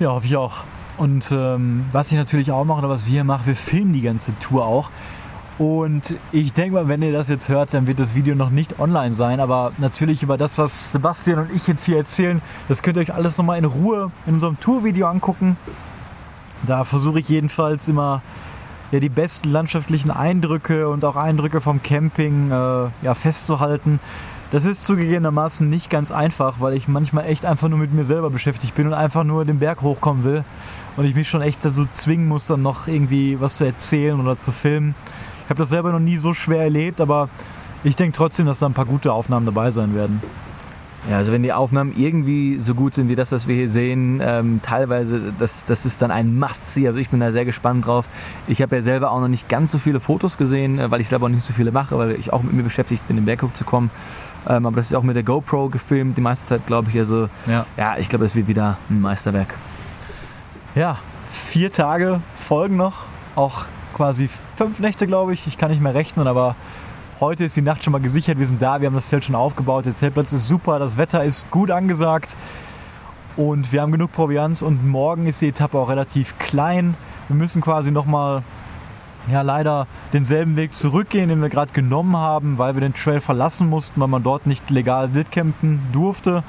Ja, 0.00 0.10
hoffe 0.10 0.26
ich 0.26 0.36
auch. 0.36 0.64
Und 1.00 1.32
ähm, 1.32 1.86
was 1.92 2.12
ich 2.12 2.18
natürlich 2.18 2.52
auch 2.52 2.62
mache 2.66 2.80
oder 2.80 2.90
was 2.90 3.06
wir 3.06 3.24
machen, 3.24 3.46
wir 3.46 3.56
filmen 3.56 3.94
die 3.94 4.02
ganze 4.02 4.38
Tour 4.38 4.66
auch. 4.66 4.90
Und 5.56 6.14
ich 6.30 6.52
denke 6.52 6.74
mal, 6.74 6.88
wenn 6.88 7.00
ihr 7.00 7.10
das 7.10 7.28
jetzt 7.28 7.48
hört, 7.48 7.72
dann 7.72 7.86
wird 7.86 7.98
das 7.98 8.14
Video 8.14 8.34
noch 8.34 8.50
nicht 8.50 8.78
online 8.78 9.14
sein. 9.14 9.40
Aber 9.40 9.72
natürlich 9.78 10.22
über 10.22 10.36
das, 10.36 10.58
was 10.58 10.92
Sebastian 10.92 11.38
und 11.38 11.52
ich 11.56 11.66
jetzt 11.66 11.86
hier 11.86 11.96
erzählen, 11.96 12.42
das 12.68 12.82
könnt 12.82 12.98
ihr 12.98 13.00
euch 13.00 13.14
alles 13.14 13.38
nochmal 13.38 13.56
in 13.56 13.64
Ruhe 13.64 14.10
in 14.26 14.34
unserem 14.34 14.60
Tourvideo 14.60 15.06
angucken. 15.06 15.56
Da 16.66 16.84
versuche 16.84 17.20
ich 17.20 17.30
jedenfalls 17.30 17.88
immer 17.88 18.20
ja, 18.92 19.00
die 19.00 19.08
besten 19.08 19.50
landschaftlichen 19.50 20.10
Eindrücke 20.10 20.86
und 20.86 21.02
auch 21.06 21.16
Eindrücke 21.16 21.62
vom 21.62 21.82
Camping 21.82 22.50
äh, 22.50 22.88
ja, 23.00 23.14
festzuhalten. 23.14 24.00
Das 24.52 24.64
ist 24.64 24.82
zugegebenermaßen 24.84 25.68
nicht 25.68 25.90
ganz 25.90 26.10
einfach, 26.10 26.58
weil 26.58 26.74
ich 26.74 26.88
manchmal 26.88 27.26
echt 27.26 27.46
einfach 27.46 27.68
nur 27.68 27.78
mit 27.78 27.92
mir 27.92 28.04
selber 28.04 28.30
beschäftigt 28.30 28.74
bin 28.74 28.88
und 28.88 28.94
einfach 28.94 29.22
nur 29.22 29.44
den 29.44 29.60
Berg 29.60 29.80
hochkommen 29.82 30.24
will. 30.24 30.44
Und 30.96 31.04
ich 31.04 31.14
mich 31.14 31.28
schon 31.28 31.40
echt 31.40 31.64
dazu 31.64 31.86
zwingen 31.86 32.26
muss, 32.26 32.48
dann 32.48 32.60
noch 32.60 32.88
irgendwie 32.88 33.40
was 33.40 33.56
zu 33.56 33.64
erzählen 33.64 34.18
oder 34.18 34.38
zu 34.38 34.50
filmen. 34.50 34.96
Ich 35.44 35.50
habe 35.50 35.58
das 35.58 35.68
selber 35.68 35.92
noch 35.92 36.00
nie 36.00 36.16
so 36.16 36.34
schwer 36.34 36.62
erlebt, 36.62 37.00
aber 37.00 37.28
ich 37.84 37.94
denke 37.94 38.16
trotzdem, 38.16 38.46
dass 38.46 38.58
da 38.58 38.66
ein 38.66 38.74
paar 38.74 38.86
gute 38.86 39.12
Aufnahmen 39.12 39.46
dabei 39.46 39.70
sein 39.70 39.94
werden. 39.94 40.20
Ja, 41.08 41.16
also 41.16 41.32
wenn 41.32 41.42
die 41.42 41.52
Aufnahmen 41.52 41.94
irgendwie 41.96 42.58
so 42.58 42.74
gut 42.74 42.94
sind 42.94 43.08
wie 43.08 43.14
das, 43.14 43.32
was 43.32 43.48
wir 43.48 43.54
hier 43.54 43.70
sehen, 43.70 44.20
ähm, 44.22 44.60
teilweise, 44.62 45.32
das, 45.38 45.64
das 45.64 45.86
ist 45.86 46.02
dann 46.02 46.10
ein 46.10 46.38
Must-See. 46.38 46.86
Also 46.86 47.00
ich 47.00 47.08
bin 47.08 47.20
da 47.20 47.32
sehr 47.32 47.46
gespannt 47.46 47.86
drauf. 47.86 48.06
Ich 48.48 48.60
habe 48.60 48.76
ja 48.76 48.82
selber 48.82 49.10
auch 49.10 49.20
noch 49.20 49.28
nicht 49.28 49.48
ganz 49.48 49.72
so 49.72 49.78
viele 49.78 49.98
Fotos 49.98 50.36
gesehen, 50.36 50.78
äh, 50.78 50.90
weil 50.90 51.00
ich 51.00 51.08
selber 51.08 51.26
auch 51.26 51.30
nicht 51.30 51.44
so 51.44 51.54
viele 51.54 51.72
mache, 51.72 51.96
weil 51.96 52.12
ich 52.12 52.34
auch 52.34 52.42
mit 52.42 52.52
mir 52.52 52.64
beschäftigt 52.64 53.06
bin, 53.08 53.16
den 53.16 53.24
Berg 53.24 53.42
hochzukommen. 53.42 53.90
Ähm, 54.48 54.66
aber 54.66 54.76
das 54.76 54.86
ist 54.90 54.96
auch 54.96 55.02
mit 55.02 55.16
der 55.16 55.22
GoPro 55.22 55.68
gefilmt, 55.68 56.16
die 56.16 56.22
meiste 56.22 56.46
Zeit, 56.46 56.66
glaube 56.66 56.90
ich. 56.90 56.98
Also 56.98 57.28
Ja. 57.46 57.66
ja, 57.76 57.98
ich 57.98 58.08
glaube, 58.08 58.24
es 58.24 58.34
wird 58.34 58.48
wieder 58.48 58.76
ein 58.88 59.00
Meisterwerk. 59.00 59.54
Ja, 60.74 60.98
vier 61.30 61.70
Tage 61.72 62.20
folgen 62.38 62.76
noch. 62.76 63.04
Auch 63.36 63.66
quasi 63.94 64.28
fünf 64.56 64.80
Nächte, 64.80 65.06
glaube 65.06 65.32
ich. 65.32 65.46
Ich 65.46 65.58
kann 65.58 65.70
nicht 65.70 65.82
mehr 65.82 65.94
rechnen, 65.94 66.26
aber 66.26 66.56
heute 67.20 67.44
ist 67.44 67.56
die 67.56 67.62
Nacht 67.62 67.84
schon 67.84 67.92
mal 67.92 68.00
gesichert. 68.00 68.38
Wir 68.38 68.46
sind 68.46 68.62
da, 68.62 68.80
wir 68.80 68.86
haben 68.86 68.94
das 68.94 69.08
Zelt 69.08 69.24
schon 69.24 69.34
aufgebaut. 69.34 69.84
Der 69.86 69.94
Zeltplatz 69.94 70.32
ist 70.32 70.48
super, 70.48 70.78
das 70.78 70.96
Wetter 70.96 71.22
ist 71.24 71.50
gut 71.50 71.70
angesagt. 71.70 72.36
Und 73.36 73.72
wir 73.72 73.82
haben 73.82 73.92
genug 73.92 74.12
Proviant 74.12 74.62
und 74.62 74.86
morgen 74.86 75.26
ist 75.26 75.40
die 75.40 75.48
Etappe 75.48 75.78
auch 75.78 75.88
relativ 75.88 76.38
klein. 76.38 76.94
Wir 77.28 77.36
müssen 77.36 77.62
quasi 77.62 77.90
nochmal, 77.90 78.42
ja 79.30 79.42
leider 79.42 79.86
denselben 80.12 80.56
Weg 80.56 80.72
zurückgehen, 80.72 81.28
den 81.28 81.42
wir 81.42 81.48
gerade 81.48 81.72
genommen 81.72 82.16
haben, 82.16 82.58
weil 82.58 82.74
wir 82.74 82.80
den 82.80 82.94
Trail 82.94 83.20
verlassen 83.20 83.68
mussten, 83.68 84.00
weil 84.00 84.08
man 84.08 84.22
dort 84.22 84.46
nicht 84.46 84.70
legal 84.70 85.14
wildcampen 85.14 85.80
durfte 85.92 86.42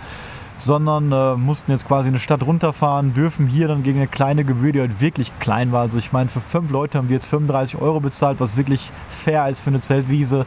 sondern 0.61 1.11
äh, 1.11 1.35
mussten 1.35 1.71
jetzt 1.71 1.87
quasi 1.87 2.09
eine 2.09 2.19
Stadt 2.19 2.45
runterfahren, 2.45 3.13
dürfen 3.13 3.47
hier 3.47 3.67
dann 3.67 3.83
gegen 3.83 3.97
eine 3.97 4.07
kleine 4.07 4.43
Gebühr, 4.43 4.71
die 4.71 4.79
halt 4.79 5.01
wirklich 5.01 5.31
klein 5.39 5.71
war. 5.71 5.81
Also 5.81 5.97
ich 5.97 6.11
meine, 6.11 6.29
für 6.29 6.39
fünf 6.39 6.71
Leute 6.71 6.97
haben 6.97 7.09
wir 7.09 7.15
jetzt 7.15 7.27
35 7.27 7.81
Euro 7.81 7.99
bezahlt, 7.99 8.39
was 8.39 8.57
wirklich 8.57 8.91
fair 9.09 9.49
ist 9.49 9.61
für 9.61 9.71
eine 9.71 9.81
Zeltwiese. 9.81 10.45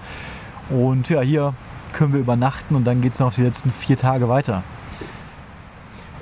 Und 0.70 1.08
ja, 1.08 1.20
hier 1.20 1.54
können 1.92 2.12
wir 2.12 2.20
übernachten 2.20 2.76
und 2.76 2.84
dann 2.84 3.00
geht 3.00 3.12
es 3.14 3.18
noch 3.18 3.34
die 3.34 3.42
letzten 3.42 3.70
vier 3.70 3.96
Tage 3.96 4.28
weiter. 4.28 4.62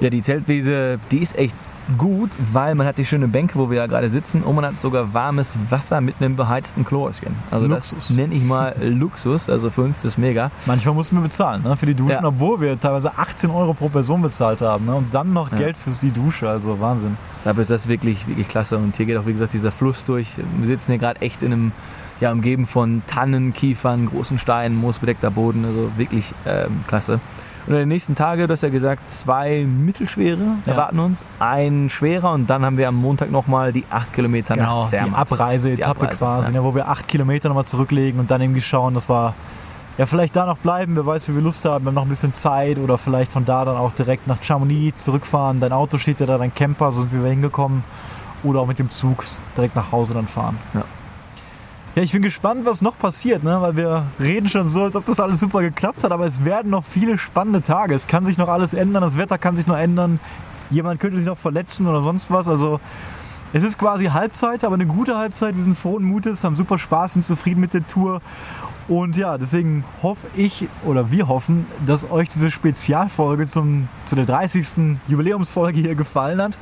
Ja, 0.00 0.10
die 0.10 0.22
Zeltwiese, 0.22 0.98
die 1.10 1.18
ist 1.18 1.36
echt 1.36 1.54
gut, 1.98 2.30
weil 2.52 2.74
man 2.74 2.86
hat 2.86 2.98
die 2.98 3.04
schöne 3.04 3.28
Bänke, 3.28 3.58
wo 3.58 3.70
wir 3.70 3.78
ja 3.78 3.86
gerade 3.86 4.08
sitzen 4.10 4.42
und 4.42 4.54
man 4.54 4.64
hat 4.64 4.80
sogar 4.80 5.12
warmes 5.14 5.56
Wasser 5.70 6.00
mit 6.00 6.14
einem 6.20 6.36
beheizten 6.36 6.84
Klohäuschen. 6.84 7.34
Also 7.50 7.66
Luxus. 7.66 8.08
das 8.08 8.10
nenne 8.10 8.34
ich 8.34 8.42
mal 8.44 8.74
Luxus, 8.80 9.48
also 9.48 9.70
für 9.70 9.82
uns 9.82 9.96
ist 9.96 10.04
das 10.04 10.18
mega. 10.18 10.50
Manchmal 10.66 10.94
mussten 10.94 11.16
wir 11.16 11.22
bezahlen 11.22 11.62
ne, 11.62 11.76
für 11.76 11.86
die 11.86 11.94
Duschen, 11.94 12.10
Ja. 12.22 12.24
obwohl 12.24 12.60
wir 12.60 12.78
teilweise 12.78 13.16
18 13.18 13.50
Euro 13.50 13.74
pro 13.74 13.88
Person 13.88 14.22
bezahlt 14.22 14.60
haben. 14.62 14.86
Ne, 14.86 14.94
und 14.94 15.12
dann 15.14 15.32
noch 15.32 15.50
Ja. 15.52 15.58
Geld 15.58 15.76
für 15.76 15.90
die 15.90 16.10
Dusche, 16.10 16.48
also 16.48 16.80
Wahnsinn. 16.80 17.16
Dafür 17.44 17.62
ist 17.62 17.70
das 17.70 17.88
wirklich, 17.88 18.26
wirklich 18.28 18.48
klasse. 18.48 18.76
Und 18.78 18.96
hier 18.96 19.06
geht 19.06 19.16
auch, 19.16 19.26
wie 19.26 19.32
gesagt, 19.32 19.52
dieser 19.52 19.72
Fluss 19.72 20.04
durch. 20.04 20.28
Wir 20.58 20.66
sitzen 20.68 20.92
hier 20.92 20.98
gerade 20.98 21.20
echt 21.22 21.42
in 21.42 21.52
einem, 21.52 21.72
ja, 22.20 22.30
umgeben 22.30 22.66
von 22.68 23.02
Tannen, 23.08 23.52
Kiefern, 23.52 24.06
großen 24.06 24.38
Steinen, 24.38 24.76
moosbedeckter 24.76 25.30
Boden. 25.32 25.64
Also 25.64 25.90
wirklich 25.96 26.32
ähm, 26.46 26.84
klasse. 26.86 27.18
Und 27.66 27.74
in 27.74 27.78
den 27.80 27.88
nächsten 27.88 28.14
Tagen, 28.14 28.46
du 28.46 28.52
hast 28.52 28.62
ja 28.62 28.68
gesagt, 28.70 29.08
zwei 29.08 29.64
mittelschwere 29.64 30.38
Ja. 30.66 30.72
erwarten 30.72 30.98
uns. 30.98 31.22
Ein 31.38 31.88
schwerer 31.90 32.32
und 32.32 32.50
dann 32.50 32.64
haben 32.64 32.76
wir 32.76 32.88
am 32.88 32.96
Montag 32.96 33.30
nochmal 33.30 33.72
die 33.72 33.84
acht 33.90 34.12
Kilometer 34.12 34.54
Genau, 34.54 34.80
nach 34.80 34.90
die 34.90 34.96
Zermatt. 34.96 35.18
Abreise-Etappe 35.20 35.76
Die 36.00 36.04
Abreise, 36.06 36.18
quasi, 36.18 36.48
ja. 36.52 36.58
ne, 36.60 36.64
wo 36.64 36.74
wir 36.74 36.88
acht 36.88 37.06
Kilometer 37.06 37.48
nochmal 37.48 37.64
zurücklegen 37.66 38.18
und 38.20 38.30
dann 38.30 38.40
irgendwie 38.40 38.60
schauen, 38.60 38.94
dass 38.94 39.08
wir 39.08 39.34
ja, 39.98 40.06
vielleicht 40.06 40.34
da 40.34 40.46
noch 40.46 40.56
bleiben, 40.58 40.96
wer 40.96 41.04
weiß, 41.06 41.28
wie 41.28 41.34
wir 41.34 41.42
Lust 41.42 41.64
haben, 41.66 41.84
wir 41.84 41.88
haben 41.90 41.94
noch 41.94 42.02
ein 42.04 42.08
bisschen 42.08 42.32
Zeit 42.32 42.78
oder 42.78 42.96
vielleicht 42.98 43.30
von 43.30 43.44
da 43.44 43.64
dann 43.64 43.76
auch 43.76 43.92
direkt 43.92 44.26
nach 44.26 44.42
Chamonix 44.42 45.04
zurückfahren. 45.04 45.60
Dein 45.60 45.72
Auto 45.72 45.98
steht 45.98 46.18
ja 46.18 46.26
da, 46.26 46.38
dein 46.38 46.54
Camper, 46.54 46.90
so 46.92 47.02
sind 47.02 47.12
wir 47.12 47.28
hingekommen. 47.30 47.84
Oder 48.42 48.60
auch 48.60 48.66
mit 48.66 48.78
dem 48.80 48.90
Zug 48.90 49.22
direkt 49.56 49.76
nach 49.76 49.92
Hause 49.92 50.14
dann 50.14 50.26
fahren. 50.26 50.58
Ja. 50.74 50.82
Ja, 51.94 52.02
ich 52.02 52.12
bin 52.12 52.22
gespannt, 52.22 52.64
was 52.64 52.80
noch 52.80 52.98
passiert, 52.98 53.44
ne? 53.44 53.60
weil 53.60 53.76
wir 53.76 54.06
reden 54.18 54.48
schon 54.48 54.66
so, 54.66 54.84
als 54.84 54.96
ob 54.96 55.04
das 55.04 55.20
alles 55.20 55.40
super 55.40 55.60
geklappt 55.60 56.04
hat, 56.04 56.10
aber 56.10 56.24
es 56.24 56.42
werden 56.42 56.70
noch 56.70 56.84
viele 56.84 57.18
spannende 57.18 57.60
Tage. 57.60 57.94
Es 57.94 58.06
kann 58.06 58.24
sich 58.24 58.38
noch 58.38 58.48
alles 58.48 58.72
ändern, 58.72 59.02
das 59.02 59.18
Wetter 59.18 59.36
kann 59.36 59.56
sich 59.56 59.66
noch 59.66 59.76
ändern, 59.76 60.18
jemand 60.70 61.00
könnte 61.00 61.18
sich 61.18 61.26
noch 61.26 61.36
verletzen 61.36 61.86
oder 61.86 62.00
sonst 62.00 62.30
was. 62.30 62.48
Also 62.48 62.80
es 63.52 63.62
ist 63.62 63.78
quasi 63.78 64.06
Halbzeit, 64.06 64.64
aber 64.64 64.76
eine 64.76 64.86
gute 64.86 65.18
Halbzeit. 65.18 65.54
Wir 65.54 65.62
sind 65.62 65.76
frohen 65.76 66.02
Mutes, 66.02 66.44
haben 66.44 66.54
super 66.54 66.78
Spaß, 66.78 67.12
sind 67.12 67.26
zufrieden 67.26 67.60
mit 67.60 67.74
der 67.74 67.86
Tour. 67.86 68.22
Und 68.88 69.18
ja, 69.18 69.36
deswegen 69.36 69.84
hoffe 70.02 70.26
ich 70.34 70.68
oder 70.86 71.10
wir 71.10 71.28
hoffen, 71.28 71.66
dass 71.84 72.10
euch 72.10 72.30
diese 72.30 72.50
Spezialfolge 72.50 73.46
zum, 73.46 73.90
zu 74.06 74.16
der 74.16 74.24
30. 74.24 74.98
Jubiläumsfolge 75.08 75.78
hier 75.78 75.94
gefallen 75.94 76.40
hat. 76.40 76.52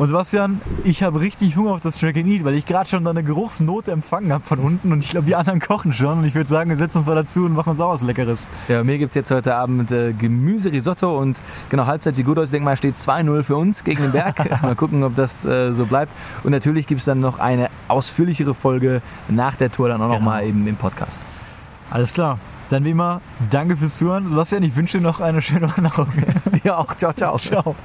Und 0.00 0.06
Sebastian, 0.06 0.62
ich 0.82 1.02
habe 1.02 1.20
richtig 1.20 1.56
Hunger 1.56 1.72
auf 1.72 1.80
das 1.82 1.98
Track 1.98 2.16
and 2.16 2.26
Eat, 2.26 2.42
weil 2.42 2.54
ich 2.54 2.64
gerade 2.64 2.88
schon 2.88 3.04
da 3.04 3.10
eine 3.10 3.22
Geruchsnote 3.22 3.92
empfangen 3.92 4.32
habe 4.32 4.42
von 4.42 4.58
unten 4.58 4.92
und 4.92 5.04
ich 5.04 5.10
glaube, 5.10 5.26
die 5.26 5.34
anderen 5.34 5.60
kochen 5.60 5.92
schon. 5.92 6.20
Und 6.20 6.24
ich 6.24 6.34
würde 6.34 6.48
sagen, 6.48 6.70
wir 6.70 6.78
setzen 6.78 6.96
uns 6.96 7.06
mal 7.06 7.16
dazu 7.16 7.44
und 7.44 7.52
machen 7.52 7.68
uns 7.68 7.82
auch 7.82 7.92
was 7.92 8.00
Leckeres. 8.00 8.48
Ja, 8.68 8.82
mir 8.82 8.96
gibt 8.96 9.10
es 9.10 9.14
jetzt 9.14 9.30
heute 9.30 9.54
Abend 9.54 9.92
äh, 9.92 10.14
Gemüserisotto 10.14 11.18
und 11.18 11.36
genau, 11.68 11.84
Halbzeit 11.84 12.14
sieht 12.14 12.24
gut 12.24 12.38
aus. 12.38 12.46
Ich 12.46 12.50
denke 12.52 12.64
mal, 12.64 12.78
steht 12.78 12.96
2-0 12.96 13.42
für 13.42 13.58
uns 13.58 13.84
gegen 13.84 14.00
den 14.00 14.12
Berg. 14.12 14.62
mal 14.62 14.74
gucken, 14.74 15.04
ob 15.04 15.16
das 15.16 15.44
äh, 15.44 15.72
so 15.72 15.84
bleibt. 15.84 16.14
Und 16.44 16.52
natürlich 16.52 16.86
gibt 16.86 17.00
es 17.00 17.04
dann 17.04 17.20
noch 17.20 17.38
eine 17.38 17.68
ausführlichere 17.88 18.54
Folge 18.54 19.02
nach 19.28 19.56
der 19.56 19.70
Tour 19.70 19.88
dann 19.88 20.00
auch 20.00 20.06
Genau. 20.06 20.18
noch 20.18 20.24
mal 20.24 20.46
eben 20.46 20.66
im 20.66 20.76
Podcast. 20.76 21.20
Alles 21.90 22.14
klar. 22.14 22.38
Dann 22.70 22.86
wie 22.86 22.92
immer, 22.92 23.20
danke 23.50 23.76
fürs 23.76 23.98
Zuhören. 23.98 24.30
Sebastian, 24.30 24.62
ich 24.62 24.74
wünsche 24.76 24.96
dir 24.96 25.04
noch 25.04 25.20
eine 25.20 25.42
schöne 25.42 25.70
Wanderung. 25.76 26.06
Dir 26.64 26.78
auch. 26.78 26.94
Ciao, 26.96 27.12
ciao. 27.12 27.36
Ciao. 27.36 27.76